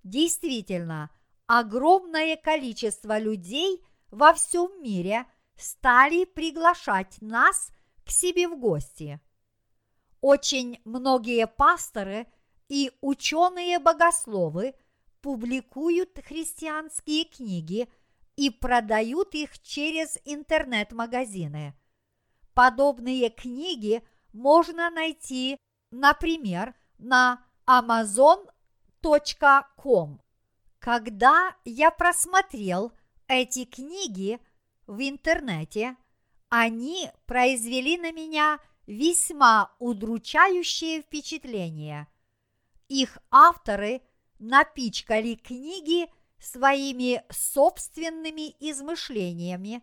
Действительно, 0.02 1.10
огромное 1.46 2.36
количество 2.36 3.18
людей– 3.18 3.84
во 4.14 4.32
всем 4.32 4.70
мире 4.80 5.26
стали 5.56 6.24
приглашать 6.24 7.20
нас 7.20 7.70
к 8.06 8.10
себе 8.10 8.46
в 8.46 8.56
гости. 8.56 9.20
Очень 10.20 10.80
многие 10.84 11.48
пасторы 11.48 12.26
и 12.68 12.92
ученые-богословы 13.00 14.74
публикуют 15.20 16.18
христианские 16.24 17.24
книги 17.24 17.88
и 18.36 18.50
продают 18.50 19.34
их 19.34 19.58
через 19.62 20.18
интернет-магазины. 20.24 21.74
Подобные 22.54 23.30
книги 23.30 24.02
можно 24.32 24.90
найти, 24.90 25.56
например, 25.90 26.74
на 26.98 27.44
amazon.com. 27.66 28.50
Когда 30.78 31.56
я 31.64 31.90
просмотрел– 31.90 32.92
эти 33.28 33.64
книги 33.64 34.38
в 34.86 35.00
интернете, 35.00 35.96
они 36.48 37.10
произвели 37.26 37.96
на 37.96 38.12
меня 38.12 38.58
весьма 38.86 39.74
удручающее 39.78 41.02
впечатление. 41.02 42.06
Их 42.94 43.18
авторы 43.32 44.02
напичкали 44.38 45.34
книги 45.34 46.08
своими 46.38 47.24
собственными 47.28 48.54
измышлениями, 48.60 49.82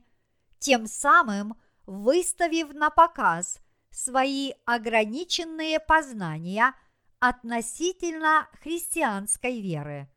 тем 0.60 0.88
самым 0.88 1.56
выставив 1.86 2.74
на 2.74 2.90
показ 2.90 3.60
свои 3.90 4.54
ограниченные 4.64 5.82
познания 5.82 6.74
относительно 7.20 8.48
христианской 8.62 9.60
веры. 9.60 10.10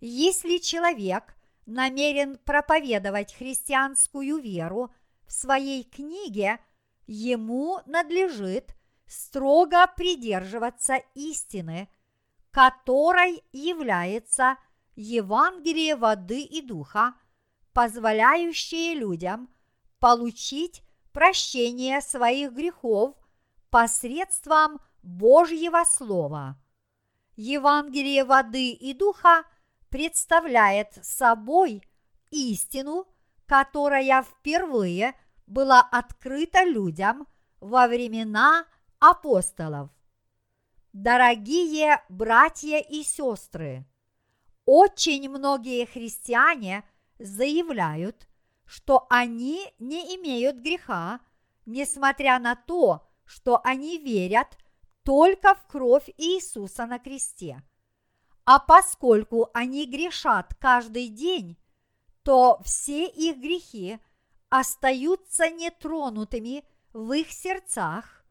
Если 0.00 0.58
человек– 0.58 1.36
намерен 1.66 2.38
проповедовать 2.38 3.34
христианскую 3.34 4.38
веру 4.38 4.94
в 5.26 5.32
своей 5.32 5.82
книге, 5.82 6.60
ему 7.06 7.80
надлежит 7.86 8.76
строго 9.06 9.86
придерживаться 9.96 11.02
истины, 11.14 11.88
которой 12.52 13.42
является 13.52 14.56
Евангелие 14.94 15.96
воды 15.96 16.42
и 16.42 16.60
духа, 16.60 17.14
позволяющее 17.72 18.94
людям 18.94 19.48
получить 19.98 20.82
прощение 21.12 22.00
своих 22.02 22.52
грехов 22.52 23.16
посредством 23.70 24.80
Божьего 25.02 25.84
Слова. 25.84 26.58
Евангелие 27.36 28.24
воды 28.24 28.72
и 28.72 28.92
духа 28.92 29.44
представляет 29.88 30.92
собой 31.02 31.82
истину, 32.30 33.06
которая 33.46 34.22
впервые 34.22 35.14
была 35.46 35.80
открыта 35.80 36.64
людям 36.64 37.26
во 37.60 37.88
времена 37.88 38.66
апостолов. 38.98 39.88
Дорогие 40.92 42.02
братья 42.08 42.78
и 42.78 43.02
сестры, 43.02 43.86
очень 44.64 45.28
многие 45.28 45.86
христиане 45.86 46.84
заявляют, 47.18 48.28
что 48.64 49.06
они 49.10 49.72
не 49.78 50.16
имеют 50.16 50.56
греха, 50.56 51.20
несмотря 51.66 52.38
на 52.38 52.56
то, 52.56 53.06
что 53.24 53.60
они 53.64 53.98
верят 53.98 54.58
только 55.02 55.54
в 55.54 55.66
кровь 55.66 56.08
Иисуса 56.16 56.86
на 56.86 56.98
кресте– 56.98 57.62
а 58.44 58.58
поскольку 58.58 59.50
они 59.54 59.86
грешат 59.86 60.54
каждый 60.58 61.08
день, 61.08 61.56
то 62.24 62.60
все 62.64 63.06
их 63.06 63.38
грехи 63.38 63.98
остаются 64.48 65.48
нетронутыми 65.48 66.64
в 66.92 67.12
их 67.12 67.30
сердцах, 67.30 68.21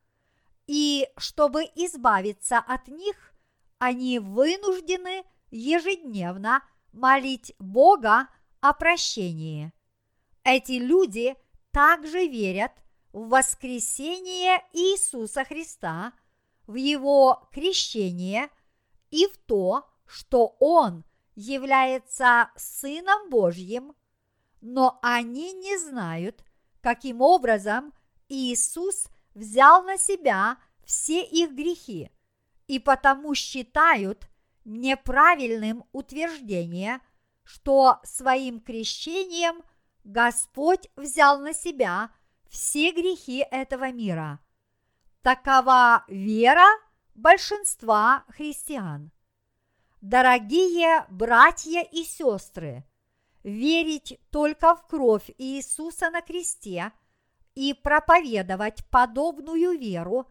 и 0.67 1.07
чтобы 1.17 1.63
избавиться 1.75 2.57
от 2.57 2.87
них, 2.87 3.33
они 3.79 4.19
вынуждены 4.19 5.23
ежедневно 5.49 6.63
молить 6.93 7.53
Бога 7.59 8.27
о 8.59 8.73
прощении. 8.73 9.73
Эти 10.43 10.73
люди 10.73 11.35
также 11.71 12.27
верят 12.27 12.71
в 13.11 13.29
воскресение 13.29 14.63
Иисуса 14.73 15.43
Христа, 15.43 16.13
в 16.67 16.75
Его 16.75 17.49
крещение 17.51 18.49
и 19.09 19.27
в 19.27 19.37
то, 19.37 19.89
что 20.05 20.55
Он 20.59 21.03
является 21.35 22.51
Сыном 22.55 23.29
Божьим, 23.29 23.93
но 24.61 24.99
они 25.01 25.53
не 25.53 25.77
знают, 25.77 26.43
каким 26.81 27.21
образом 27.21 27.93
Иисус 28.29 29.07
взял 29.33 29.83
на 29.83 29.97
себя 29.97 30.57
все 30.83 31.23
их 31.23 31.51
грехи, 31.51 32.11
и 32.67 32.79
потому 32.79 33.33
считают 33.35 34.27
неправильным 34.65 35.85
утверждение, 35.91 36.99
что 37.43 37.99
своим 38.03 38.59
крещением 38.59 39.63
Господь 40.03 40.89
взял 40.95 41.39
на 41.39 41.53
себя 41.53 42.11
все 42.49 42.91
грехи 42.91 43.45
этого 43.51 43.91
мира. 43.91 44.39
Такова 45.21 46.03
вера 46.07 46.67
большинства 47.15 48.25
христиан. 48.29 49.11
Дорогие 50.01 51.05
братья 51.09 51.81
и 51.81 52.03
сестры, 52.03 52.83
верить 53.43 54.19
только 54.31 54.75
в 54.75 54.87
кровь 54.87 55.29
Иисуса 55.37 56.09
на 56.09 56.21
кресте 56.21 56.91
и 57.55 57.73
проповедовать 57.73 58.85
подобную 58.89 59.77
веру 59.77 60.27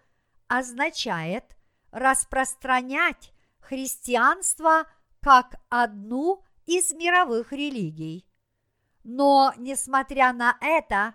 означает 0.49 1.57
распространять 1.91 3.33
христианство 3.59 4.85
как 5.21 5.57
одну 5.69 6.43
из 6.67 6.93
мировых 6.93 7.53
религий. 7.53 8.27
Но, 9.05 9.53
несмотря 9.57 10.33
на 10.33 10.57
это, 10.61 11.15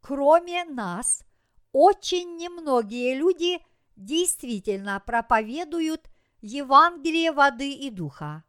кроме 0.00 0.64
нас, 0.64 1.24
очень 1.72 2.36
немногие 2.36 3.14
люди 3.16 3.58
действительно 3.96 5.00
проповедуют 5.00 6.10
Евангелие 6.40 7.32
воды 7.32 7.72
и 7.72 7.90
духа. 7.90 8.44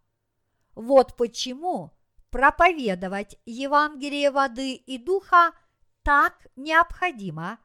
Вот 0.76 1.16
почему 1.16 1.92
проповедовать 2.30 3.40
Евангелие 3.46 4.32
воды 4.32 4.74
и 4.74 4.98
духа 4.98 5.54
так 6.06 6.46
необходимо, 6.56 7.58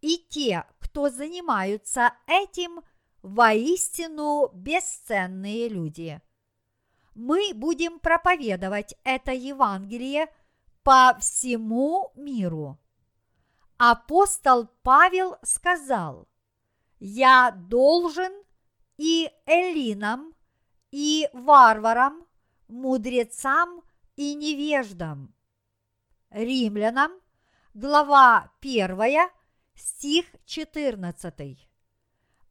и 0.00 0.16
те, 0.30 0.64
кто 0.78 1.10
занимаются 1.10 2.12
этим, 2.28 2.82
воистину 3.20 4.48
бесценные 4.54 5.68
люди. 5.68 6.22
Мы 7.16 7.50
будем 7.52 7.98
проповедовать 7.98 8.94
это 9.02 9.32
Евангелие 9.32 10.28
по 10.84 11.16
всему 11.18 12.12
миру. 12.14 12.78
Апостол 13.76 14.68
Павел 14.82 15.36
сказал, 15.42 16.28
«Я 17.00 17.50
должен 17.50 18.32
и 18.98 19.32
эллинам, 19.46 20.32
и 20.92 21.28
варварам, 21.32 22.24
мудрецам 22.68 23.82
и 24.14 24.34
невеждам». 24.34 25.34
Римлянам, 26.30 27.12
глава 27.74 28.52
1, 28.60 28.96
стих 29.74 30.26
14. 30.46 31.58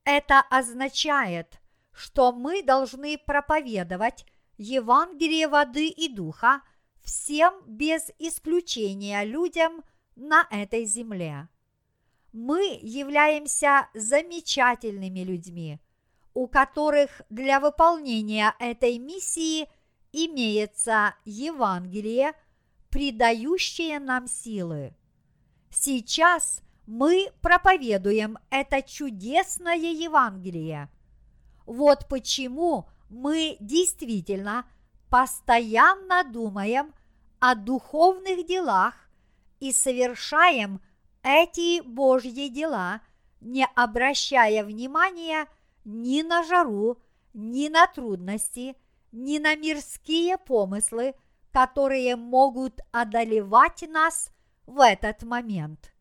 Это 0.04 0.42
означает, 0.50 1.62
что 1.94 2.34
мы 2.34 2.62
должны 2.62 3.18
проповедовать 3.18 4.26
Евангелие 4.58 5.48
воды 5.48 5.88
и 5.88 6.14
духа 6.14 6.62
всем 7.02 7.54
без 7.66 8.12
исключения 8.20 9.24
людям 9.24 9.86
на 10.18 10.46
этой 10.52 10.84
земле. 10.84 11.48
Мы 12.34 12.78
являемся 12.82 13.88
замечательными 13.94 15.22
людьми, 15.22 15.80
у 16.34 16.48
которых 16.48 17.22
для 17.30 17.62
выполнения 17.62 18.54
этой 18.60 18.98
миссии 18.98 19.70
имеется 20.12 21.16
Евангелие, 21.24 22.34
придающее 22.90 24.00
нам 24.00 24.28
силы. 24.28 24.94
Сейчас 25.74 26.62
мы 26.86 27.32
проповедуем 27.42 28.38
это 28.52 28.84
чудесное 28.84 29.76
Евангелие. 29.76 30.90
Вот 31.66 32.08
почему 32.08 32.88
мы 33.10 33.58
действительно 33.60 34.66
постоянно 35.10 36.24
думаем 36.24 36.94
о 37.40 37.56
духовных 37.56 38.46
делах 38.46 38.94
и 39.60 39.72
совершаем 39.72 40.80
эти 41.24 41.82
Божьи 41.82 42.50
дела, 42.50 43.02
не 43.42 43.66
обращая 43.76 44.64
внимания 44.64 45.48
ни 45.86 46.22
на 46.22 46.44
жару, 46.44 47.02
ни 47.34 47.68
на 47.68 47.88
трудности, 47.88 48.76
ни 49.12 49.40
на 49.40 49.56
мирские 49.56 50.38
помыслы, 50.38 51.16
которые 51.52 52.16
могут 52.16 52.80
одолевать 52.92 53.84
нас 53.90 54.33
в 54.66 54.80
этот 54.80 55.24
момент. 55.24 55.94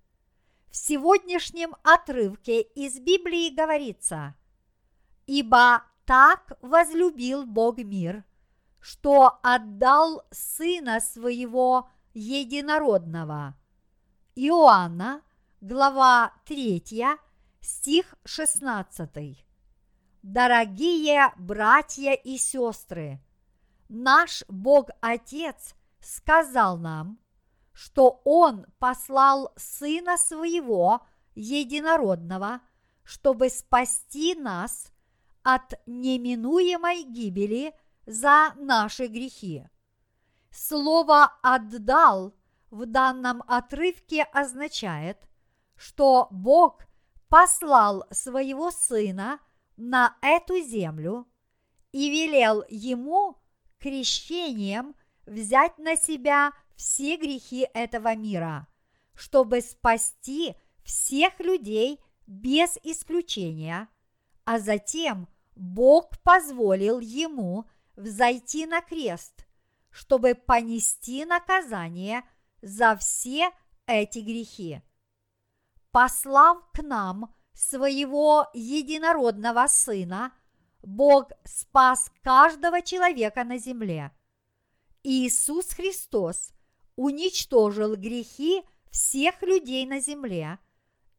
В 0.70 0.76
сегодняшнем 0.76 1.74
отрывке 1.82 2.62
из 2.62 2.98
Библии 2.98 3.54
говорится, 3.54 4.34
«Ибо 5.26 5.82
так 6.06 6.52
возлюбил 6.62 7.44
Бог 7.46 7.78
мир, 7.78 8.24
что 8.80 9.38
отдал 9.42 10.24
Сына 10.30 11.00
Своего 11.00 11.90
Единородного». 12.14 13.54
Иоанна, 14.34 15.22
глава 15.60 16.32
3, 16.46 16.82
стих 17.60 18.14
16. 18.24 19.44
Дорогие 20.22 21.34
братья 21.36 22.12
и 22.12 22.38
сестры, 22.38 23.20
наш 23.88 24.42
Бог 24.48 24.88
Отец 25.00 25.74
сказал 26.00 26.78
нам, 26.78 27.18
что 27.72 28.20
Он 28.24 28.66
послал 28.78 29.52
Сына 29.56 30.16
Своего 30.16 31.06
Единородного, 31.34 32.60
чтобы 33.04 33.48
спасти 33.48 34.34
нас 34.34 34.92
от 35.42 35.74
неминуемой 35.86 37.02
гибели 37.02 37.74
за 38.06 38.54
наши 38.56 39.06
грехи. 39.06 39.68
Слово 40.50 41.32
«отдал» 41.42 42.34
в 42.70 42.86
данном 42.86 43.42
отрывке 43.46 44.22
означает, 44.22 45.18
что 45.76 46.28
Бог 46.30 46.82
послал 47.28 48.04
своего 48.10 48.70
Сына 48.70 49.40
на 49.76 50.16
эту 50.20 50.60
землю 50.60 51.26
и 51.92 52.10
велел 52.10 52.64
ему 52.68 53.38
крещением 53.78 54.94
взять 55.26 55.78
на 55.78 55.96
себя 55.96 56.52
все 56.76 57.16
грехи 57.16 57.68
этого 57.74 58.14
мира, 58.14 58.66
чтобы 59.14 59.60
спасти 59.60 60.54
всех 60.82 61.38
людей 61.40 62.00
без 62.26 62.78
исключения, 62.82 63.88
а 64.44 64.58
затем 64.58 65.28
Бог 65.54 66.18
позволил 66.22 67.00
ему 67.00 67.66
взойти 67.96 68.66
на 68.66 68.80
крест, 68.80 69.46
чтобы 69.90 70.34
понести 70.34 71.24
наказание 71.24 72.24
за 72.62 72.96
все 72.96 73.50
эти 73.86 74.20
грехи. 74.20 74.82
Послав 75.90 76.58
к 76.72 76.82
нам 76.82 77.34
своего 77.52 78.48
единородного 78.54 79.66
Сына, 79.66 80.32
Бог 80.82 81.30
спас 81.44 82.10
каждого 82.22 82.82
человека 82.82 83.44
на 83.44 83.58
земле. 83.58 84.10
Иисус 85.02 85.68
Христос 85.74 86.52
уничтожил 86.96 87.96
грехи 87.96 88.62
всех 88.90 89.42
людей 89.42 89.86
на 89.86 90.00
земле, 90.00 90.58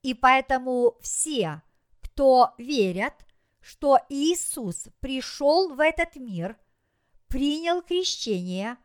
и 0.01 0.13
поэтому 0.13 0.97
все, 1.01 1.61
кто 2.01 2.53
верят, 2.57 3.13
что 3.59 3.97
Иисус 4.09 4.87
пришел 4.99 5.73
в 5.73 5.79
этот 5.79 6.15
мир, 6.15 6.57
принял 7.27 7.81
крещение, 7.81 8.77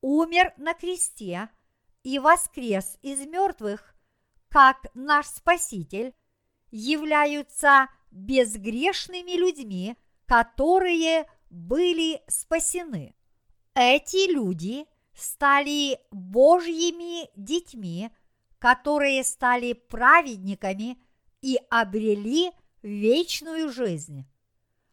умер 0.00 0.52
на 0.56 0.74
кресте 0.74 1.48
и 2.02 2.18
воскрес 2.18 2.98
из 3.02 3.26
мертвых, 3.26 3.94
как 4.48 4.86
наш 4.94 5.26
Спаситель, 5.26 6.14
являются 6.70 7.88
безгрешными 8.10 9.32
людьми, 9.32 9.96
которые 10.26 11.26
были 11.50 12.22
спасены. 12.28 13.14
Эти 13.74 14.30
люди– 14.30 14.86
стали 15.18 15.98
Божьими 16.10 17.28
детьми, 17.36 18.10
которые 18.58 19.24
стали 19.24 19.72
праведниками 19.72 21.00
и 21.42 21.58
обрели 21.70 22.52
вечную 22.82 23.70
жизнь. 23.72 24.26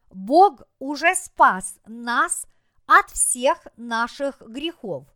Бог 0.10 0.64
уже 0.80 1.16
спас 1.16 1.80
нас 1.86 2.48
от 2.86 3.10
всех 3.10 3.68
наших 3.78 4.42
грехов, 4.42 5.08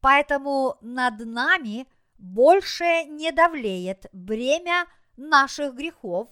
поэтому 0.00 0.76
над 0.80 1.24
нами 1.24 1.86
больше 2.18 3.04
не 3.04 3.32
давлеет 3.32 4.06
бремя 4.12 4.86
наших 5.16 5.74
грехов, 5.74 6.28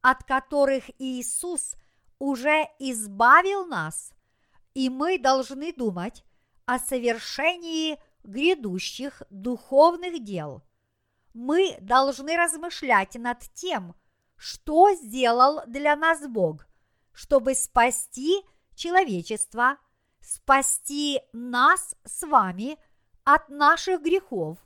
от 0.00 0.24
которых 0.24 0.84
Иисус 0.98 1.74
уже 2.18 2.68
избавил 2.78 3.66
нас, 3.66 4.12
и 4.74 4.88
мы 4.88 5.18
должны 5.18 5.72
думать 5.72 6.24
о 6.68 6.78
совершении 6.78 7.98
грядущих 8.24 9.22
духовных 9.30 10.22
дел. 10.22 10.62
Мы 11.32 11.78
должны 11.80 12.36
размышлять 12.36 13.14
над 13.14 13.38
тем, 13.54 13.96
что 14.36 14.92
сделал 14.92 15.62
для 15.66 15.96
нас 15.96 16.28
Бог, 16.28 16.66
чтобы 17.14 17.54
спасти 17.54 18.42
человечество, 18.74 19.78
спасти 20.20 21.22
нас 21.32 21.96
с 22.04 22.26
вами 22.26 22.76
от 23.24 23.48
наших 23.48 24.02
грехов, 24.02 24.58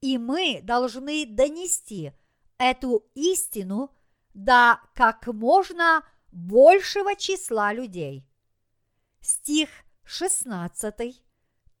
и 0.00 0.18
мы 0.18 0.58
должны 0.64 1.24
донести 1.24 2.14
эту 2.58 3.08
истину 3.14 3.94
до 4.34 4.80
как 4.92 5.28
можно 5.28 6.02
большего 6.32 7.14
числа 7.14 7.72
людей. 7.72 8.28
Стих 9.20 9.68
16 10.02 11.27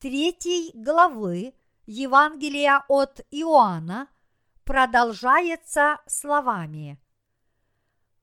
3 0.00 0.70
главы 0.74 1.54
Евангелия 1.86 2.84
от 2.86 3.20
Иоанна 3.32 4.06
продолжается 4.62 5.98
словами 6.06 7.00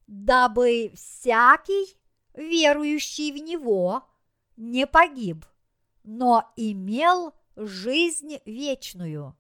«Дабы 0.07 0.93
всякий, 0.95 1.97
верующий 2.34 3.34
в 3.34 3.43
Него, 3.43 4.07
не 4.55 4.88
погиб, 4.88 5.45
но 6.05 6.49
имел 6.55 7.34
жизнь 7.57 8.39
вечную». 8.45 9.36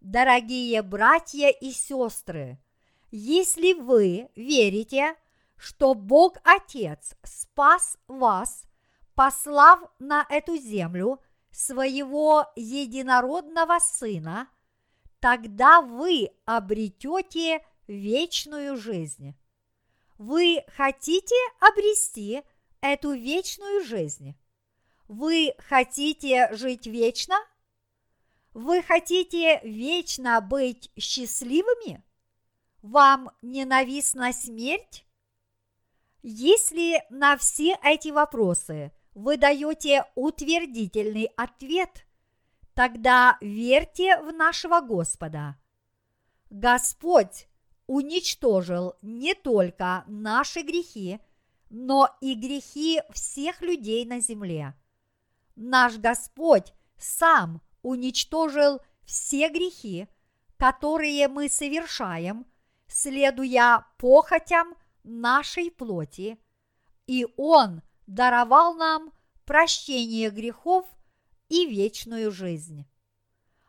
Дорогие 0.00 0.82
братья 0.82 1.50
и 1.50 1.70
сестры, 1.70 2.58
если 3.12 3.74
вы 3.74 4.28
верите, 4.34 5.14
что 5.56 5.94
Бог 5.94 6.38
Отец 6.42 7.14
спас 7.22 7.96
вас, 8.08 8.64
послав 9.14 9.80
на 10.00 10.26
эту 10.28 10.56
землю 10.56 11.20
своего 11.58 12.46
единородного 12.54 13.80
Сына, 13.80 14.48
тогда 15.18 15.80
вы 15.80 16.30
обретете 16.44 17.66
вечную 17.88 18.76
жизнь. 18.76 19.34
Вы 20.18 20.62
хотите 20.76 21.34
обрести 21.58 22.44
эту 22.80 23.10
вечную 23.10 23.82
жизнь? 23.84 24.36
Вы 25.08 25.52
хотите 25.58 26.48
жить 26.54 26.86
вечно? 26.86 27.34
Вы 28.54 28.80
хотите 28.80 29.60
вечно 29.64 30.40
быть 30.40 30.92
счастливыми? 30.96 32.04
Вам 32.82 33.32
ненавистна 33.42 34.32
смерть? 34.32 35.04
Если 36.22 37.02
на 37.10 37.36
все 37.36 37.76
эти 37.82 38.10
вопросы 38.10 38.92
вы 39.18 39.36
даете 39.36 40.04
утвердительный 40.14 41.24
ответ, 41.36 42.06
тогда 42.72 43.36
верьте 43.40 44.22
в 44.22 44.32
нашего 44.32 44.80
Господа. 44.80 45.56
Господь 46.50 47.48
уничтожил 47.88 48.94
не 49.02 49.34
только 49.34 50.04
наши 50.06 50.60
грехи, 50.62 51.18
но 51.68 52.08
и 52.20 52.36
грехи 52.36 53.02
всех 53.10 53.60
людей 53.60 54.04
на 54.06 54.20
земле. 54.20 54.74
Наш 55.56 55.96
Господь 55.96 56.72
сам 56.96 57.60
уничтожил 57.82 58.80
все 59.04 59.48
грехи, 59.48 60.06
которые 60.56 61.26
мы 61.26 61.48
совершаем, 61.48 62.46
следуя 62.86 63.84
похотям 63.98 64.76
нашей 65.02 65.72
плоти, 65.72 66.38
и 67.08 67.26
Он 67.36 67.82
даровал 68.08 68.74
нам 68.74 69.12
прощение 69.44 70.30
грехов 70.30 70.86
и 71.48 71.66
вечную 71.66 72.32
жизнь. 72.32 72.86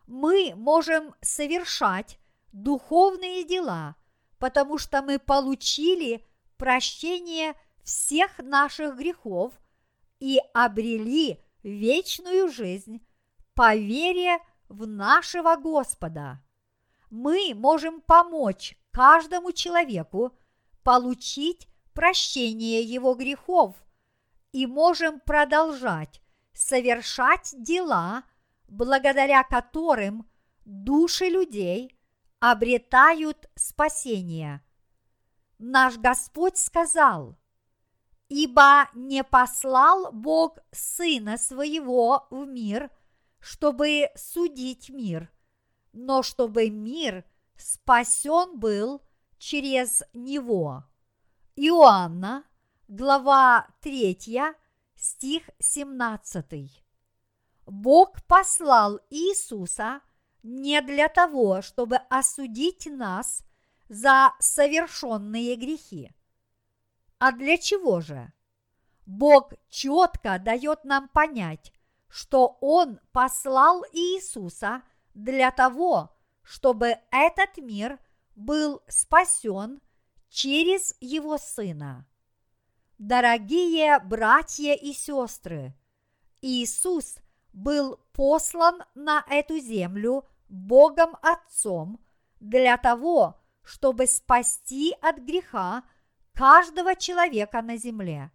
Мы 0.07 0.53
можем 0.55 1.13
совершать 1.21 2.17
духовные 2.53 3.43
дела, 3.43 3.95
потому 4.39 4.77
что 4.77 5.01
мы 5.01 5.19
получили 5.19 6.25
прощение 6.57 7.53
всех 7.83 8.39
наших 8.39 8.95
грехов 8.95 9.53
и 10.19 10.39
обрели 10.53 11.43
вечную 11.61 12.49
жизнь 12.49 13.05
по 13.53 13.75
вере 13.75 14.39
в 14.69 14.87
нашего 14.87 15.57
Господа. 15.57 16.41
Мы 17.09 17.53
можем 17.53 17.99
помочь 18.01 18.77
каждому 18.91 19.51
человеку 19.51 20.31
получить 20.83 21.67
прощение 21.93 22.81
его 22.81 23.15
грехов– 23.15 23.75
и 24.51 24.65
можем 24.65 25.19
продолжать 25.19 26.21
совершать 26.53 27.53
дела, 27.57 28.23
благодаря 28.67 29.43
которым 29.43 30.29
души 30.65 31.25
людей 31.25 31.97
обретают 32.39 33.49
спасение. 33.55 34.61
Наш 35.57 35.97
Господь 35.97 36.57
сказал, 36.57 37.37
«Ибо 38.29 38.89
не 38.93 39.23
послал 39.23 40.11
Бог 40.11 40.59
Сына 40.71 41.37
Своего 41.37 42.27
в 42.29 42.45
мир, 42.45 42.91
чтобы 43.39 44.09
судить 44.15 44.89
мир, 44.89 45.31
но 45.91 46.23
чтобы 46.23 46.69
мир 46.69 47.25
спасен 47.57 48.59
был 48.59 49.01
через 49.37 50.03
Него». 50.13 50.85
Иоанна, 51.55 52.45
глава 52.89 53.67
3, 53.81 54.17
стих 54.95 55.49
17. 55.59 56.83
Бог 57.67 58.19
послал 58.25 58.99
Иисуса 59.11 60.01
не 60.41 60.81
для 60.81 61.07
того, 61.07 61.61
чтобы 61.61 61.97
осудить 62.09 62.87
нас 62.87 63.43
за 63.89 64.33
совершенные 64.39 65.55
грехи. 65.55 66.11
А 67.19 67.31
для 67.31 67.59
чего 67.59 68.01
же? 68.01 68.33
Бог 69.05 69.53
четко 69.69 70.39
дает 70.39 70.83
нам 70.83 71.09
понять, 71.09 71.71
что 72.07 72.57
Он 72.59 72.99
послал 73.11 73.83
Иисуса 73.93 74.81
для 75.13 75.51
того, 75.51 76.17
чтобы 76.41 76.97
этот 77.11 77.57
мир 77.57 77.99
был 78.35 78.81
спасен 78.87 79.79
через 80.29 80.95
Его 80.99 81.37
Сына. 81.37 82.08
Дорогие 82.99 83.97
братья 83.99 84.73
и 84.73 84.91
сестры, 84.91 85.73
Иисус 86.41 87.15
был 87.53 87.97
послан 88.11 88.83
на 88.93 89.23
эту 89.29 89.57
землю 89.57 90.25
Богом 90.49 91.15
Отцом 91.21 92.01
для 92.41 92.75
того, 92.75 93.39
чтобы 93.63 94.05
спасти 94.05 94.93
от 95.01 95.19
греха 95.19 95.83
каждого 96.33 96.93
человека 96.93 97.61
на 97.61 97.77
земле. 97.77 98.33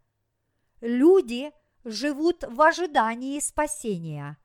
Люди 0.80 1.52
живут 1.84 2.42
в 2.48 2.62
ожидании 2.62 3.40
спасения. 3.40 4.38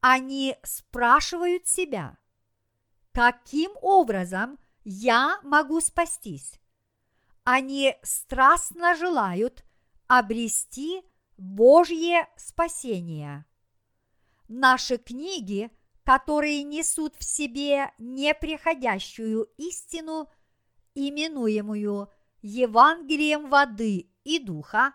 Они 0.00 0.56
спрашивают 0.62 1.66
себя, 1.66 2.16
каким 3.10 3.72
образом 3.82 4.56
я 4.84 5.40
могу 5.42 5.80
спастись? 5.80 6.60
Они 7.50 7.96
страстно 8.02 8.94
желают 8.94 9.64
обрести 10.06 11.02
Божье 11.38 12.28
спасение. 12.36 13.46
Наши 14.48 14.98
книги, 14.98 15.70
которые 16.04 16.62
несут 16.62 17.16
в 17.16 17.24
себе 17.24 17.90
неприходящую 17.96 19.44
истину, 19.56 20.30
именуемую 20.94 22.10
Евангелием 22.42 23.48
воды 23.48 24.10
и 24.24 24.38
духа, 24.38 24.92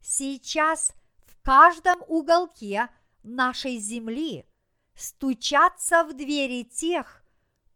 сейчас 0.00 0.92
в 1.26 1.42
каждом 1.42 2.00
уголке 2.06 2.90
нашей 3.24 3.78
земли 3.78 4.46
стучатся 4.94 6.04
в 6.04 6.16
двери 6.16 6.62
тех, 6.62 7.24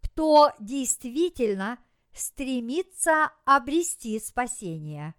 кто 0.01 0.53
действительно– 0.61 1.81
стремится 2.13 3.33
обрести 3.45 4.19
спасение. 4.21 5.15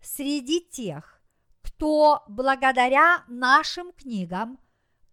Среди 0.00 0.60
тех, 0.60 1.20
кто 1.62 2.22
благодаря 2.28 3.24
нашим 3.26 3.92
книгам 3.92 4.58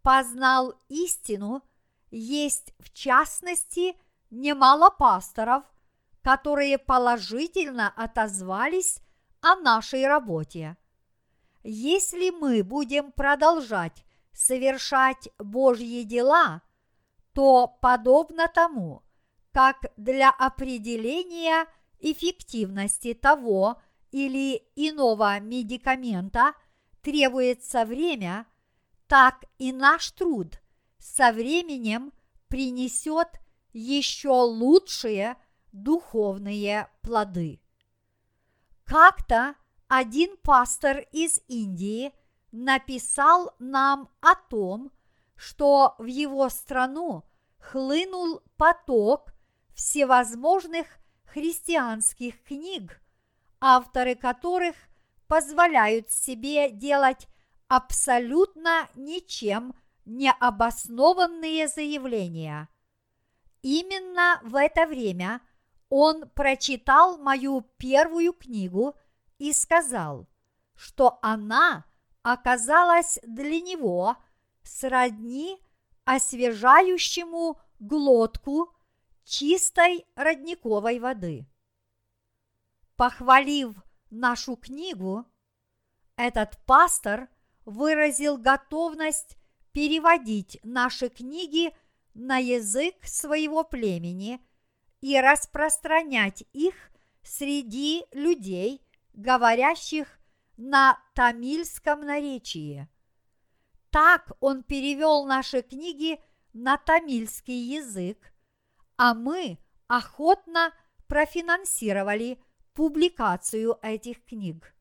познал 0.02 0.76
истину, 0.89 1.64
есть 2.12 2.74
в 2.80 2.91
частности 2.93 3.95
немало 4.30 4.89
пасторов, 4.89 5.64
которые 6.22 6.78
положительно 6.78 7.89
отозвались 7.95 8.99
о 9.41 9.56
нашей 9.56 10.08
работе. 10.08 10.78
Если 11.64 12.30
мы 12.32 12.64
будем 12.64 13.12
продолжать 13.12 14.06
совершать 14.34 15.30
Божьи 15.38 16.04
дела, 16.04 16.62
то 17.34 17.68
подобно 17.68 18.47
тому, 18.47 19.04
как 19.54 19.91
для 19.97 20.30
определения 20.30 21.66
эффективности 21.99 23.14
того 23.14 23.82
или 24.12 24.64
иного 24.76 25.39
медикамента 25.39 26.54
требуется 27.02 27.86
время, 27.86 28.45
так 29.08 29.43
и 29.58 29.72
наш 29.72 30.12
труд 30.12 30.62
со 30.99 31.32
временем 31.32 32.14
принесет 32.47 33.28
еще 33.74 34.30
лучшие 34.30 35.38
духовные 35.72 36.89
плоды. 37.02 37.62
Как-то 38.86 39.56
один 39.88 40.38
пастор 40.38 40.99
из 41.12 41.41
Индии 41.47 42.14
написал 42.52 43.54
нам 43.60 44.10
о 44.22 44.36
том, 44.36 44.91
что 45.36 45.95
в 45.97 46.06
его 46.06 46.49
страну 46.49 47.24
хлынул 47.58 48.41
поток 48.58 49.31
всевозможных 49.74 50.88
христианских 51.26 52.41
книг, 52.43 53.01
авторы 53.59 54.15
которых 54.15 54.76
позволяют 55.28 56.11
себе 56.11 56.72
делать 56.72 57.28
абсолютно 57.67 58.89
ничем 58.95 59.74
не 60.03 60.32
обоснованные 60.32 61.67
заявления. 61.67 62.67
Именно 63.61 64.41
в 64.43 64.55
это 64.55 64.88
время 64.88 65.39
он 65.89 66.30
прочитал 66.30 67.17
мою 67.17 67.61
первую 67.78 68.34
книгу 68.34 68.95
и 69.38 69.53
сказал, 69.53 70.28
что 70.76 71.19
она 71.22 71.86
оказалась 72.24 73.19
для 73.24 73.61
него 73.61 74.17
сродни 74.63 75.59
освежающему 76.05 77.59
глотку 77.80 78.74
чистой 79.24 80.05
родниковой 80.15 80.99
воды. 80.99 81.47
Похвалив 82.95 83.76
нашу 84.09 84.55
книгу, 84.55 85.26
этот 86.15 86.57
пастор 86.65 87.30
выразил 87.65 88.38
готовность 88.38 89.38
переводить 89.72 90.59
наши 90.63 91.09
книги 91.09 91.76
на 92.13 92.38
язык 92.38 92.95
своего 93.05 93.63
племени 93.63 94.39
и 94.99 95.19
распространять 95.19 96.43
их 96.53 96.76
среди 97.24 98.05
людей, 98.11 98.82
говорящих 99.13 100.19
на 100.57 100.99
тамильском 101.15 102.01
наречии. 102.01 102.88
Так 103.89 104.32
он 104.39 104.63
перевел 104.63 105.26
наши 105.26 105.61
книги 105.61 106.19
на 106.53 106.78
тамильский 106.78 107.76
язык, 107.76 108.34
а 109.02 109.16
мы 109.16 109.58
охотно 109.88 110.72
профинансировали 111.08 112.39
публикацию 112.76 113.80
этих 113.82 114.24
книг. 114.24 114.76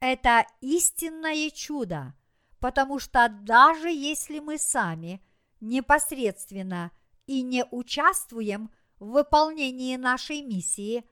Это 0.00 0.44
истинное 0.60 1.50
чудо, 1.50 2.14
потому 2.58 2.98
что 2.98 3.28
даже 3.28 3.90
если 3.90 4.40
мы 4.40 4.58
сами 4.58 5.24
непосредственно 5.60 6.90
и 7.26 7.42
не 7.42 7.64
участвуем 7.70 8.72
в 8.98 9.12
выполнении 9.12 9.94
нашей 9.94 10.42
миссии, 10.42 11.04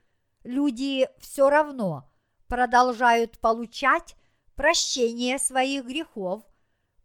люди 0.43 1.09
все 1.21 1.49
равно 1.49 2.11
продолжают 2.49 3.39
получать 3.39 4.17
прощение 4.57 5.39
своих 5.39 5.85
грехов, 5.85 6.43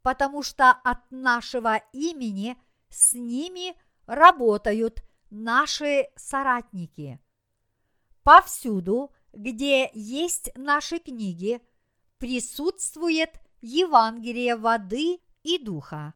потому 0.02 0.42
что 0.42 0.72
от 0.72 1.12
нашего 1.12 1.76
имени 1.94 2.58
с 2.90 3.14
ними 3.14 3.76
работают 4.06 5.04
наши 5.30 6.08
соратники. 6.16 7.20
Повсюду, 8.24 9.12
где 9.34 9.90
есть 9.94 10.52
наши 10.56 11.00
книги, 11.00 11.62
присутствует 12.18 13.40
Евангелие 13.62 14.56
воды 14.56 15.20
и 15.44 15.58
духа. 15.58 16.14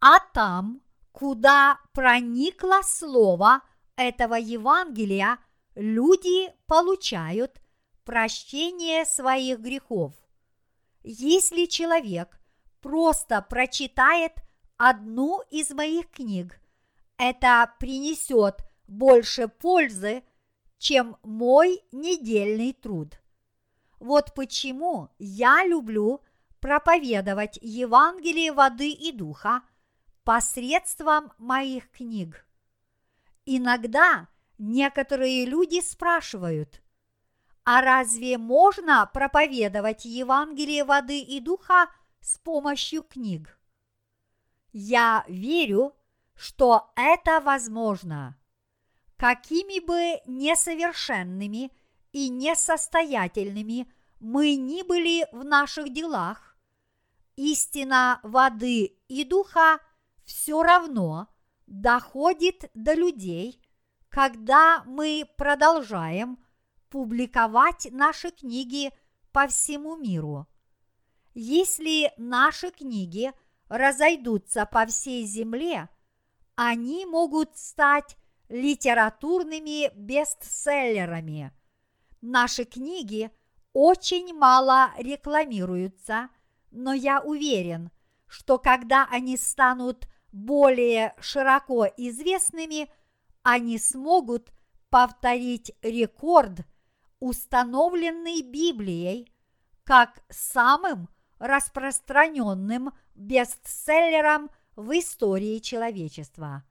А 0.00 0.20
там, 0.32 0.82
куда 1.12 1.80
проникло 1.92 2.82
слово 2.82 3.62
этого 3.96 4.34
Евангелия, 4.34 5.38
люди 5.74 6.52
получают 6.66 7.60
прощение 8.04 9.04
своих 9.04 9.60
грехов. 9.60 10.14
Если 11.02 11.66
человек 11.66 12.40
просто 12.80 13.42
прочитает 13.42 14.32
одну 14.76 15.42
из 15.50 15.70
моих 15.70 16.10
книг, 16.10 16.60
это 17.18 17.74
принесет 17.78 18.64
больше 18.86 19.48
пользы, 19.48 20.22
чем 20.78 21.16
мой 21.22 21.82
недельный 21.92 22.72
труд. 22.72 23.20
Вот 23.98 24.32
почему 24.34 25.10
я 25.18 25.66
люблю 25.66 26.22
проповедовать 26.60 27.58
Евангелие 27.60 28.52
воды 28.52 28.90
и 28.90 29.12
духа 29.12 29.62
посредством 30.24 31.32
моих 31.38 31.90
книг. 31.90 32.46
Иногда 33.44 34.28
некоторые 34.58 35.46
люди 35.46 35.80
спрашивают, 35.80 36.82
а 37.64 37.80
разве 37.80 38.38
можно 38.38 39.08
проповедовать 39.12 40.04
Евангелие 40.04 40.84
воды 40.84 41.20
и 41.20 41.40
духа 41.40 41.90
с 42.20 42.38
помощью 42.38 43.02
книг? 43.02 43.58
Я 44.72 45.24
верю, 45.28 45.94
что 46.38 46.92
это 46.94 47.40
возможно. 47.40 48.38
Какими 49.16 49.84
бы 49.84 50.22
несовершенными 50.26 51.72
и 52.12 52.28
несостоятельными 52.28 53.92
мы 54.20 54.54
ни 54.54 54.82
были 54.82 55.26
в 55.32 55.44
наших 55.44 55.92
делах, 55.92 56.56
истина 57.34 58.20
воды 58.22 58.96
и 59.08 59.24
духа 59.24 59.80
все 60.24 60.62
равно 60.62 61.26
доходит 61.66 62.70
до 62.72 62.94
людей, 62.94 63.60
когда 64.08 64.84
мы 64.86 65.28
продолжаем 65.36 66.38
публиковать 66.88 67.88
наши 67.90 68.30
книги 68.30 68.92
по 69.32 69.48
всему 69.48 69.96
миру. 69.96 70.46
Если 71.34 72.12
наши 72.16 72.70
книги 72.70 73.32
разойдутся 73.68 74.66
по 74.66 74.86
всей 74.86 75.24
земле– 75.24 75.88
они 76.60 77.06
могут 77.06 77.56
стать 77.56 78.16
литературными 78.48 79.94
бестселлерами. 79.94 81.52
Наши 82.20 82.64
книги 82.64 83.30
очень 83.72 84.36
мало 84.36 84.90
рекламируются, 84.98 86.30
но 86.72 86.92
я 86.92 87.20
уверен, 87.20 87.92
что 88.26 88.58
когда 88.58 89.06
они 89.08 89.36
станут 89.36 90.08
более 90.32 91.14
широко 91.20 91.86
известными, 91.96 92.90
они 93.44 93.78
смогут 93.78 94.50
повторить 94.90 95.70
рекорд, 95.80 96.66
установленный 97.20 98.42
Библией, 98.42 99.32
как 99.84 100.24
самым 100.28 101.08
распространенным 101.38 102.90
бестселлером 103.14 104.50
в 104.78 104.96
истории 104.96 105.58
человечества. 105.58 106.62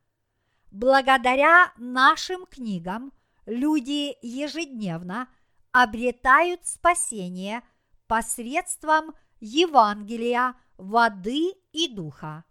Благодаря 0.72 1.74
нашим 1.78 2.45
книгам 2.45 3.12
люди 3.45 4.16
ежедневно 4.22 5.28
обретают 5.74 6.66
спасение 6.66 7.64
посредством 8.08 9.14
Евангелия 9.41 10.55
воды 10.78 11.51
и 11.74 11.89
духа. 11.89 12.45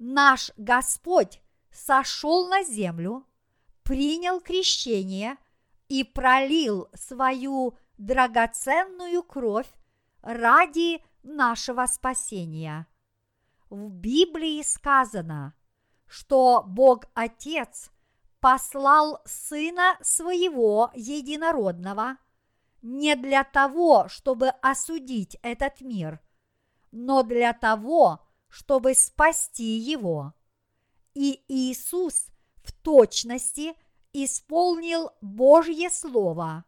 Наш 0.00 0.50
Господь 0.56 1.40
сошел 1.70 2.48
на 2.48 2.64
землю, 2.64 3.24
принял 3.84 4.40
крещение 4.40 5.36
и 5.86 6.02
пролил 6.02 6.88
свою 6.94 7.78
драгоценную 7.96 9.22
кровь 9.22 9.72
ради 10.20 11.00
нашего 11.22 11.86
спасения. 11.86 12.88
В 13.74 13.90
Библии 13.90 14.62
сказано, 14.62 15.52
что 16.06 16.62
Бог 16.64 17.06
Отец 17.12 17.90
послал 18.38 19.20
Сына 19.24 19.98
Своего 20.00 20.92
Единородного 20.94 22.18
не 22.82 23.16
для 23.16 23.42
того, 23.42 24.06
чтобы 24.06 24.50
осудить 24.62 25.36
этот 25.42 25.80
мир, 25.80 26.20
но 26.92 27.24
для 27.24 27.52
того, 27.52 28.24
чтобы 28.48 28.94
спасти 28.94 29.76
его. 29.76 30.34
И 31.14 31.42
Иисус 31.48 32.28
в 32.62 32.70
точности 32.70 33.74
исполнил 34.12 35.10
Божье 35.20 35.90
Слово. 35.90 36.64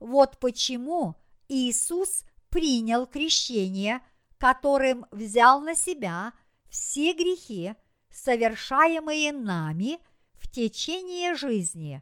Вот 0.00 0.38
почему 0.38 1.14
Иисус 1.48 2.24
принял 2.50 3.06
крещение– 3.06 4.02
которым 4.46 5.06
взял 5.10 5.60
на 5.60 5.74
себя 5.74 6.32
все 6.68 7.14
грехи, 7.14 7.74
совершаемые 8.10 9.32
нами 9.32 9.98
в 10.34 10.48
течение 10.48 11.34
жизни. 11.34 12.00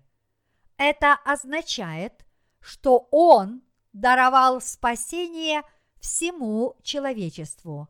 Это 0.77 1.15
означает, 1.25 2.27
что 2.61 3.09
Он 3.11 3.63
даровал 3.95 4.61
спасение 4.61 5.63
всему 6.03 6.77
человечеству. 6.83 7.89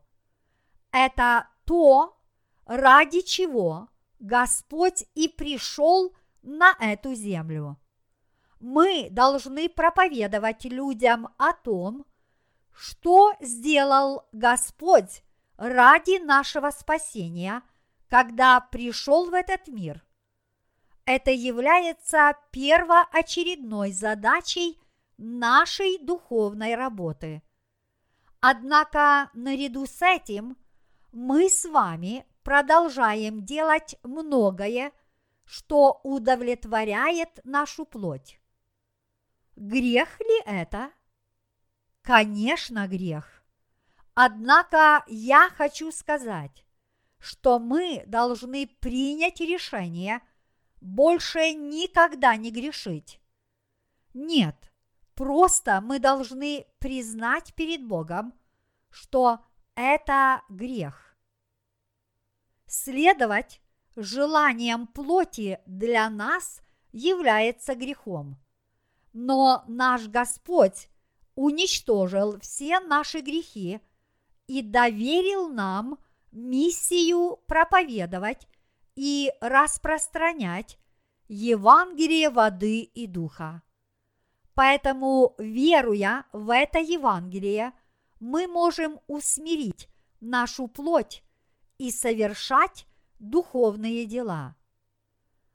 Это 0.93 1.49
то, 1.65 2.17
ради 2.65 3.23
чего 3.23 3.89
Господь 4.19 5.03
и 5.15 5.27
пришел 5.27 6.15
на 6.41 6.77
эту 6.79 7.13
землю. 7.13 7.77
Мы 8.61 9.09
должны 9.11 9.67
проповедовать 9.67 10.63
людям 10.63 11.27
о 11.37 11.51
том, 11.51 12.05
что 12.75 13.33
сделал 13.39 14.27
Господь 14.31 15.23
ради 15.57 16.21
нашего 16.23 16.71
спасения, 16.71 17.61
когда 18.09 18.59
пришел 18.59 19.29
в 19.29 19.33
этот 19.33 19.67
мир. 19.67 20.03
Это 21.05 21.31
является 21.31 22.33
первоочередной 22.51 23.91
задачей 23.91 24.79
нашей 25.17 25.99
духовной 25.99 26.75
работы. 26.75 27.41
Однако 28.41 29.29
наряду 29.33 29.85
с 29.85 30.01
этим 30.01 30.57
мы 31.11 31.49
с 31.49 31.65
вами 31.65 32.25
продолжаем 32.43 33.45
делать 33.45 33.95
многое, 34.03 34.91
что 35.45 36.01
удовлетворяет 36.03 37.39
нашу 37.43 37.85
плоть. 37.85 38.39
Грех 39.55 40.19
ли 40.19 40.41
это? 40.45 40.91
Конечно, 42.05 42.87
грех. 42.87 43.43
Однако 44.13 45.03
я 45.07 45.49
хочу 45.49 45.91
сказать, 45.91 46.63
что 47.17 47.57
мы 47.57 48.03
должны 48.05 48.67
принять 48.67 49.39
решение 49.39 50.21
больше 50.81 51.53
никогда 51.53 52.35
не 52.35 52.51
грешить. 52.51 53.19
Нет, 54.13 54.71
просто 55.15 55.81
мы 55.81 55.97
должны 55.97 56.67
признать 56.77 57.55
перед 57.55 57.83
Богом, 57.83 58.35
что 58.91 59.43
это 59.73 60.43
грех. 60.47 61.17
Следовать 62.67 63.61
желанием 63.95 64.85
плоти 64.85 65.59
для 65.65 66.07
нас 66.11 66.61
является 66.91 67.73
грехом. 67.73 68.37
Но 69.11 69.63
наш 69.67 70.07
Господь 70.07 70.87
уничтожил 71.35 72.39
все 72.39 72.79
наши 72.79 73.19
грехи 73.19 73.79
и 74.47 74.61
доверил 74.61 75.49
нам 75.49 75.97
миссию 76.31 77.37
проповедовать 77.47 78.47
и 78.95 79.31
распространять 79.41 80.77
Евангелие 81.27 82.29
воды 82.29 82.81
и 82.81 83.07
духа. 83.07 83.61
Поэтому, 84.53 85.35
веруя 85.37 86.25
в 86.31 86.53
это 86.53 86.79
Евангелие, 86.79 87.73
мы 88.19 88.47
можем 88.47 88.99
усмирить 89.07 89.89
нашу 90.21 90.67
плоть 90.67 91.23
и 91.77 91.91
совершать 91.91 92.87
духовные 93.19 94.05
дела. 94.05 94.55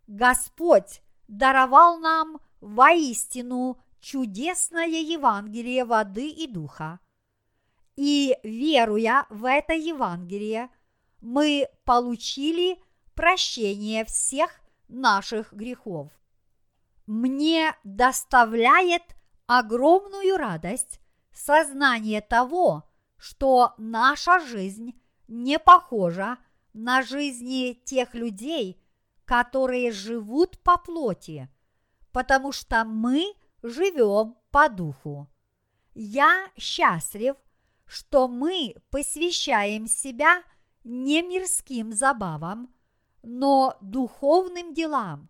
Господь 0.06 1.02
даровал 1.28 1.98
нам 1.98 2.40
воистину 2.60 3.80
чудесное 4.00 4.86
Евангелие 4.86 5.84
воды 5.84 6.28
и 6.28 6.46
духа. 6.46 7.00
И 7.96 8.36
веруя 8.42 9.26
в 9.30 9.44
это 9.44 9.74
Евангелие, 9.74 10.70
мы 11.20 11.68
получили 11.84 12.82
прощение 13.14 14.04
всех 14.04 14.60
наших 14.88 15.52
грехов. 15.52 16.10
Мне 17.06 17.74
доставляет 17.84 19.02
огромную 19.46 20.36
радость 20.36 21.00
сознание 21.32 22.20
того, 22.20 22.84
что 23.16 23.74
наша 23.76 24.40
жизнь 24.40 24.98
не 25.28 25.58
похожа 25.58 26.38
на 26.72 27.02
жизни 27.02 27.74
тех 27.84 28.14
людей, 28.14 28.82
которые 29.24 29.92
живут 29.92 30.58
по 30.60 30.78
плоти, 30.78 31.48
потому 32.12 32.52
что 32.52 32.84
мы 32.84 33.34
живем 33.62 34.36
по 34.50 34.68
духу. 34.68 35.28
Я 35.94 36.50
счастлив, 36.56 37.36
что 37.84 38.28
мы 38.28 38.76
посвящаем 38.90 39.86
себя 39.86 40.42
не 40.84 41.22
мирским 41.22 41.92
забавам, 41.92 42.72
но 43.22 43.76
духовным 43.80 44.72
делам. 44.72 45.28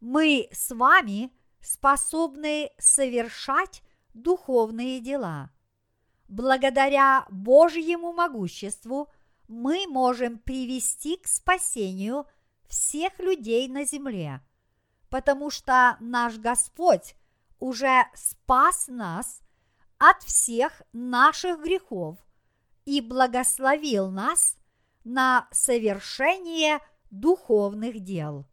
Мы 0.00 0.48
с 0.52 0.74
вами 0.74 1.32
способны 1.60 2.70
совершать 2.78 3.82
духовные 4.14 5.00
дела. 5.00 5.50
Благодаря 6.28 7.26
Божьему 7.30 8.12
могуществу 8.12 9.10
мы 9.48 9.86
можем 9.88 10.38
привести 10.38 11.16
к 11.16 11.26
спасению 11.26 12.26
всех 12.66 13.18
людей 13.18 13.68
на 13.68 13.84
земле, 13.84 14.40
потому 15.10 15.50
что 15.50 15.96
наш 16.00 16.38
Господь 16.38 17.14
уже 17.64 18.04
спас 18.14 18.88
нас 18.88 19.40
от 19.96 20.22
всех 20.22 20.82
наших 20.92 21.62
грехов 21.62 22.18
и 22.84 23.00
благословил 23.00 24.10
нас 24.10 24.58
на 25.02 25.48
совершение 25.50 26.80
духовных 27.10 28.00
дел. 28.00 28.44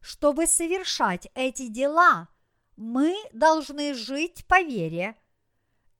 Чтобы 0.00 0.48
совершать 0.48 1.28
эти 1.36 1.68
дела, 1.68 2.26
мы 2.76 3.14
должны 3.32 3.94
жить 3.94 4.44
по 4.48 4.60
вере, 4.60 5.16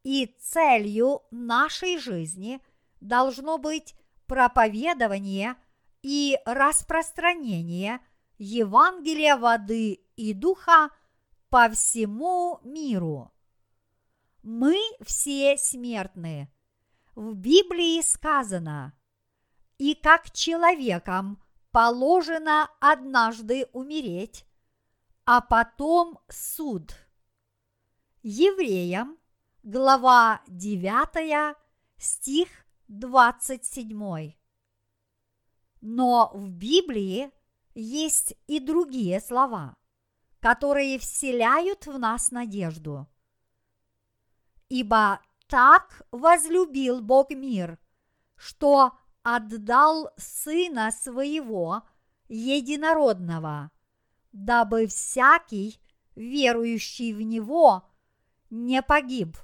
и 0.03 0.26
целью 0.41 1.22
нашей 1.30 1.99
жизни 1.99 2.61
должно 3.01 3.59
быть 3.59 3.95
проповедование 4.26 5.55
и 6.03 6.37
распространение 6.45 8.01
Евангелия 8.39 9.37
воды 9.37 10.01
и 10.16 10.32
духа 10.32 10.91
по 11.55 11.70
всему 11.70 12.59
миру. 12.64 13.32
Мы 14.42 14.76
все 15.02 15.57
смертны. 15.57 16.52
В 17.14 17.34
Библии 17.34 18.02
сказано, 18.02 18.92
и 19.78 19.94
как 19.94 20.32
человекам 20.32 21.40
положено 21.70 22.68
однажды 22.80 23.68
умереть, 23.72 24.44
а 25.26 25.40
потом 25.40 26.18
суд. 26.28 26.92
Евреям, 28.24 29.16
глава 29.62 30.42
9, 30.48 31.57
стих 31.98 32.48
27. 32.88 34.32
Но 35.82 36.32
в 36.34 36.50
Библии 36.50 37.30
есть 37.76 38.34
и 38.48 38.59
другие 38.59 39.20
слова, 39.20 39.76
которые 40.45 40.99
вселяют 40.99 41.86
в 41.86 41.99
нас 41.99 42.30
надежду. 42.30 43.09
Ибо 44.68 45.20
так 45.47 46.03
возлюбил 46.11 47.01
Бог 47.01 47.30
мир, 47.30 47.78
что 48.36 48.92
отдал 49.22 50.11
Сына 50.18 50.90
Своего 50.90 51.84
единородного, 52.28 53.70
дабы 54.32 54.86
всякий, 54.86 55.80
верующий 56.14 57.14
в 57.14 57.22
Него, 57.22 57.88
не 58.51 58.82
погиб, 58.82 59.38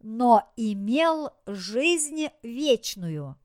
но 0.00 0.50
имел 0.56 1.28
жизнь 1.44 2.28
вечную. 2.42 3.38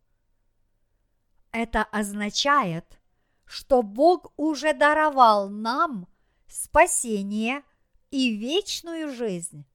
Это 1.52 1.84
означает, 1.84 2.98
что 3.44 3.82
Бог 3.82 4.32
уже 4.38 4.72
даровал 4.72 5.50
нам 5.50 6.08
спасение 6.48 7.64
и 8.12 8.36
вечную 8.36 9.14
жизнь. 9.14 9.66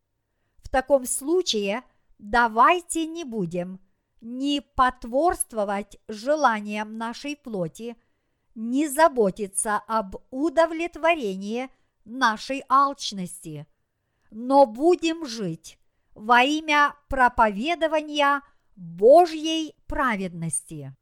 В 0.58 0.68
таком 0.68 1.04
случае 1.06 1.82
давайте 2.18 3.06
не 3.06 3.24
будем 3.24 3.80
ни 4.20 4.60
потворствовать 4.60 5.98
желаниям 6.08 6.96
нашей 6.96 7.36
плоти, 7.36 7.96
ни 8.54 8.86
заботиться 8.86 9.76
об 9.86 10.16
удовлетворении 10.30 11.68
нашей 12.04 12.62
алчности, 12.68 13.66
но 14.30 14.66
будем 14.66 15.26
жить 15.26 15.78
во 16.14 16.42
имя 16.42 16.94
проповедования 17.08 18.42
Божьей 18.76 19.74
праведности. 19.86 20.94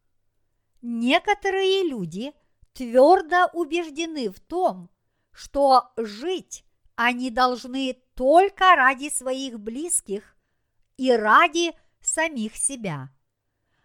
Некоторые 0.83 1.85
люди 1.85 2.33
твердо 2.73 3.51
убеждены 3.53 4.31
в 4.31 4.41
том, 4.41 4.91
что 5.33 5.93
жить 5.97 6.65
они 6.97 7.31
должны 7.31 7.95
только 8.15 8.77
ради 8.77 9.09
своих 9.09 9.59
близких 9.59 10.37
и 10.97 11.11
ради 11.13 11.73
самих 12.03 12.57
себя. 12.57 13.09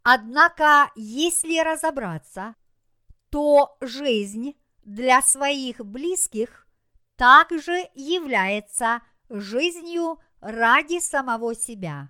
Однако, 0.03 0.91
если 0.95 1.59
разобраться, 1.59 2.55
то 3.29 3.77
жизнь 3.79 4.55
для 4.83 5.21
своих 5.21 5.77
близких 5.77 6.67
также 7.15 7.89
является 7.95 9.01
жизнью 9.29 10.19
ради 10.41 10.99
самого 10.99 11.55
себя. 11.55 12.09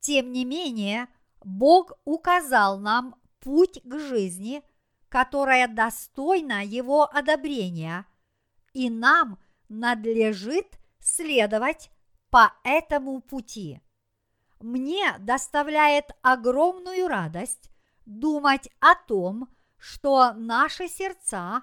Тем 0.00 0.30
не 0.30 0.44
менее, 0.44 1.08
Бог 1.42 1.92
указал 2.04 2.78
нам 2.78 3.16
путь 3.40 3.80
к 3.82 3.98
жизни, 3.98 4.62
которая 5.08 5.68
достойна 5.68 6.64
Его 6.64 7.04
одобрения– 7.04 8.04
и 8.72 8.90
нам 8.90 9.38
надлежит 9.68 10.78
следовать 10.98 11.90
по 12.30 12.52
этому 12.64 13.20
пути. 13.20 13.80
Мне 14.60 15.16
доставляет 15.18 16.10
огромную 16.22 17.08
радость 17.08 17.70
думать 18.06 18.68
о 18.80 18.94
том, 18.94 19.48
что 19.76 20.32
наши 20.34 20.88
сердца 20.88 21.62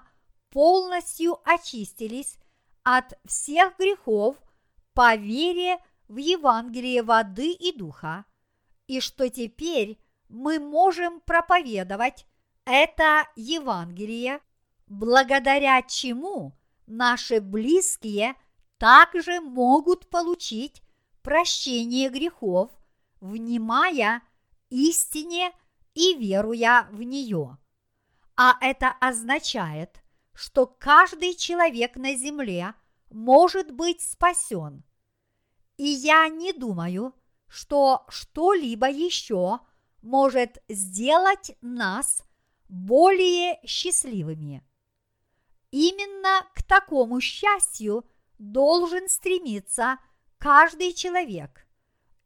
полностью 0.50 1.38
очистились 1.44 2.38
от 2.82 3.18
всех 3.24 3.76
грехов 3.78 4.36
по 4.94 5.16
вере 5.16 5.78
в 6.08 6.16
Евангелие 6.16 7.02
воды 7.02 7.52
и 7.52 7.76
духа, 7.76 8.24
и 8.86 9.00
что 9.00 9.30
теперь 9.30 9.98
мы 10.28 10.58
можем 10.58 11.20
проповедовать 11.20 12.26
это 12.64 13.26
Евангелие, 13.36 14.40
благодаря 14.86 15.82
чему 15.82 16.52
наши 16.90 17.40
близкие 17.40 18.34
также 18.78 19.40
могут 19.40 20.08
получить 20.10 20.82
прощение 21.22 22.08
грехов, 22.10 22.70
внимая 23.20 24.22
истине 24.68 25.52
и 25.94 26.14
веруя 26.14 26.88
в 26.90 27.02
нее. 27.02 27.58
А 28.36 28.56
это 28.60 28.90
означает, 29.00 30.02
что 30.32 30.66
каждый 30.66 31.34
человек 31.34 31.96
на 31.96 32.14
земле 32.14 32.74
может 33.10 33.70
быть 33.70 34.00
спасен. 34.00 34.84
И 35.76 35.84
я 35.84 36.28
не 36.28 36.52
думаю, 36.52 37.14
что 37.48 38.04
что-либо 38.08 38.88
еще 38.88 39.60
может 40.02 40.62
сделать 40.68 41.56
нас 41.60 42.22
более 42.68 43.60
счастливыми. 43.66 44.64
Именно 45.70 46.46
к 46.54 46.62
такому 46.62 47.20
счастью 47.20 48.04
должен 48.38 49.08
стремиться 49.08 49.98
каждый 50.38 50.92
человек. 50.92 51.66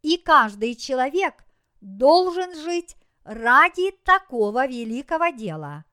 И 0.02 0.16
каждый 0.16 0.74
человек 0.76 1.44
должен 1.80 2.54
жить 2.54 2.96
ради 3.24 3.90
такого 4.04 4.66
великого 4.66 5.28
дела. 5.28 5.84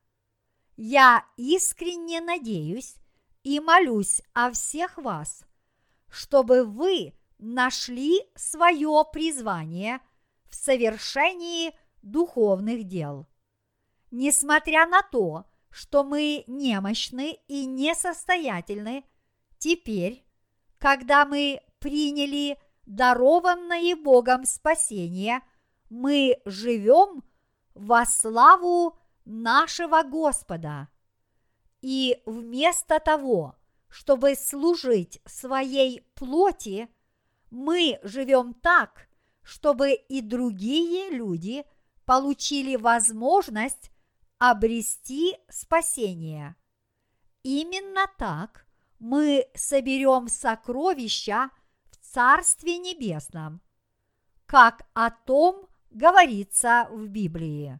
Я 0.75 1.25
искренне 1.37 2.21
надеюсь 2.21 2.95
и 3.43 3.59
молюсь 3.59 4.21
о 4.33 4.51
всех 4.51 4.97
вас, 4.97 5.43
чтобы 6.09 6.63
вы 6.63 7.13
нашли 7.37 8.21
свое 8.35 9.03
призвание 9.11 9.99
в 10.49 10.55
совершении 10.55 11.73
духовных 12.01 12.83
дел. 12.85 13.27
Несмотря 14.11 14.85
на 14.87 15.01
то, 15.01 15.45
что 15.71 16.03
мы 16.03 16.43
немощны 16.47 17.39
и 17.47 17.65
несостоятельны, 17.65 19.05
теперь, 19.57 20.23
когда 20.77 21.25
мы 21.25 21.61
приняли 21.79 22.57
дарованное 22.85 23.95
Богом 23.95 24.45
спасение, 24.45 25.41
мы 25.89 26.37
живем 26.45 27.23
во 27.73 28.05
славу 28.05 28.97
нашего 29.25 30.03
Господа. 30.03 30.89
И 31.81 32.21
вместо 32.25 32.99
того, 32.99 33.55
чтобы 33.87 34.35
служить 34.35 35.21
своей 35.25 36.01
плоти, 36.15 36.89
мы 37.49 37.99
живем 38.03 38.53
так, 38.53 39.07
чтобы 39.41 39.93
и 39.93 40.21
другие 40.21 41.09
люди 41.09 41.65
получили 42.05 42.75
возможность 42.75 43.91
обрести 44.41 45.37
спасение. 45.49 46.55
Именно 47.43 48.07
так 48.17 48.65
мы 48.97 49.45
соберем 49.53 50.29
сокровища 50.29 51.51
в 51.91 51.97
Царстве 51.97 52.79
Небесном, 52.79 53.61
как 54.47 54.87
о 54.95 55.11
том 55.11 55.69
говорится 55.91 56.87
в 56.89 57.05
Библии. 57.05 57.79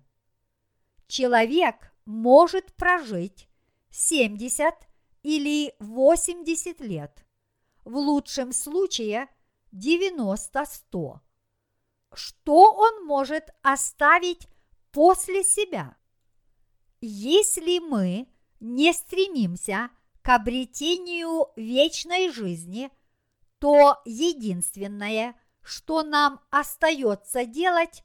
Человек 1.07 1.91
может 2.05 2.76
прожить 2.76 3.49
70 3.89 4.76
или 5.24 5.74
80 5.80 6.80
лет, 6.82 7.26
в 7.86 7.97
лучшем 7.97 8.51
случае 8.51 9.30
90-100. 9.72 11.22
Что 12.14 12.72
он 12.72 13.07
может 13.07 13.49
оставить 13.64 14.47
после 14.91 15.43
себя? 15.43 15.97
Если 17.02 17.80
мы 17.80 18.28
не 18.60 18.93
стремимся 18.93 19.89
к 20.22 20.30
обретению 20.30 21.47
вечной 21.56 22.30
жизни, 22.30 22.91
то 23.58 23.99
единственное, 24.06 25.36
что 25.64 26.04
нам 26.04 26.39
остается 26.52 27.45
делать, 27.45 28.04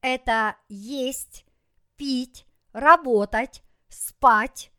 это 0.00 0.56
есть, 0.70 1.44
пить, 1.96 2.46
работать, 2.72 3.62
спать 3.88 4.72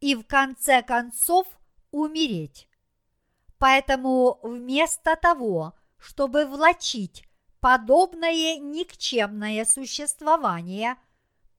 и 0.00 0.16
в 0.16 0.24
конце 0.24 0.82
концов 0.82 1.46
умереть. 1.92 2.68
Поэтому 3.58 4.40
вместо 4.42 5.14
того, 5.14 5.74
чтобы 5.96 6.44
влачить 6.44 7.22
подобное 7.60 8.58
никчемное 8.58 9.64
существование, 9.64 10.96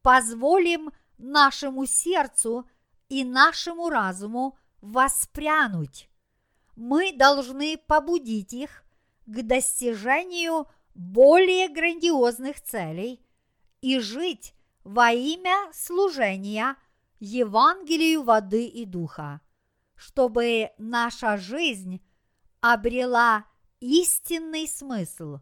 позволим– 0.02 0.92
нашему 1.18 1.86
сердцу 1.86 2.70
и 3.10 3.24
нашему 3.24 3.90
разуму 3.90 4.58
воспрянуть. 4.82 6.10
Мы 6.76 7.12
должны 7.12 7.78
побудить 7.78 8.54
их 8.54 8.84
к 9.26 9.42
достижению 9.42 10.68
более 10.94 11.70
грандиозных 11.70 12.62
целей 12.62 13.26
и 13.82 14.00
жить 14.00 14.54
во 14.84 15.12
имя 15.12 15.72
служения 15.74 16.76
Евангелию 17.20 18.24
воды 18.24 18.66
и 18.68 18.86
духа, 18.86 19.42
чтобы 19.96 20.72
наша 20.78 21.38
жизнь 21.38 22.02
обрела 22.62 23.46
истинный 23.80 24.68
смысл. 24.68 25.40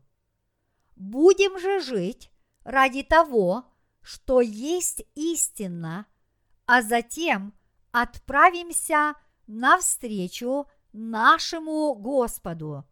Будем 0.96 1.60
же 1.60 1.82
жить 1.82 2.32
ради 2.64 3.04
того, 3.04 3.66
что 4.06 4.40
есть 4.40 5.04
истина, 5.16 6.06
а 6.68 6.84
затем 6.84 7.56
отправимся 7.92 9.16
навстречу 9.48 10.68
нашему 10.94 11.96
Господу. 11.96 12.86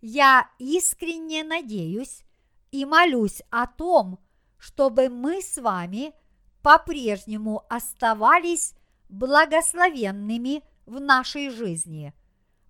Я 0.00 0.48
искренне 0.60 1.42
надеюсь 1.42 2.22
и 2.70 2.84
молюсь 2.84 3.42
о 3.50 3.66
том, 3.66 4.20
чтобы 4.58 5.08
мы 5.08 5.42
с 5.42 5.58
вами 5.60 6.14
по-прежнему 6.62 7.64
оставались 7.68 8.74
благословенными 9.08 10.62
в 10.86 11.00
нашей 11.00 11.50
жизни, 11.50 12.14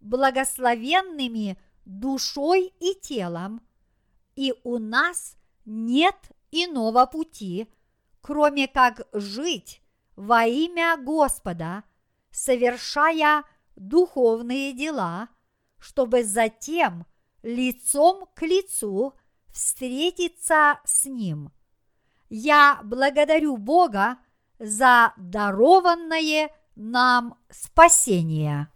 благословенными 0.00 1.58
душой 1.84 2.72
и 2.80 2.94
телом, 2.94 3.60
и 4.36 4.54
у 4.64 4.78
нас 4.78 5.36
нет 5.66 6.16
иного 6.50 7.06
пути, 7.06 7.68
кроме 8.20 8.68
как 8.68 9.06
жить 9.12 9.82
во 10.16 10.44
имя 10.46 10.96
Господа, 10.96 11.84
совершая 12.30 13.44
духовные 13.76 14.72
дела, 14.72 15.28
чтобы 15.78 16.24
затем 16.24 17.06
лицом 17.42 18.28
к 18.34 18.42
лицу 18.42 19.14
встретиться 19.48 20.80
с 20.84 21.04
Ним. 21.06 21.52
Я 22.28 22.80
благодарю 22.84 23.56
Бога 23.56 24.18
за 24.58 25.14
дарованное 25.16 26.50
нам 26.74 27.38
спасение. 27.50 28.70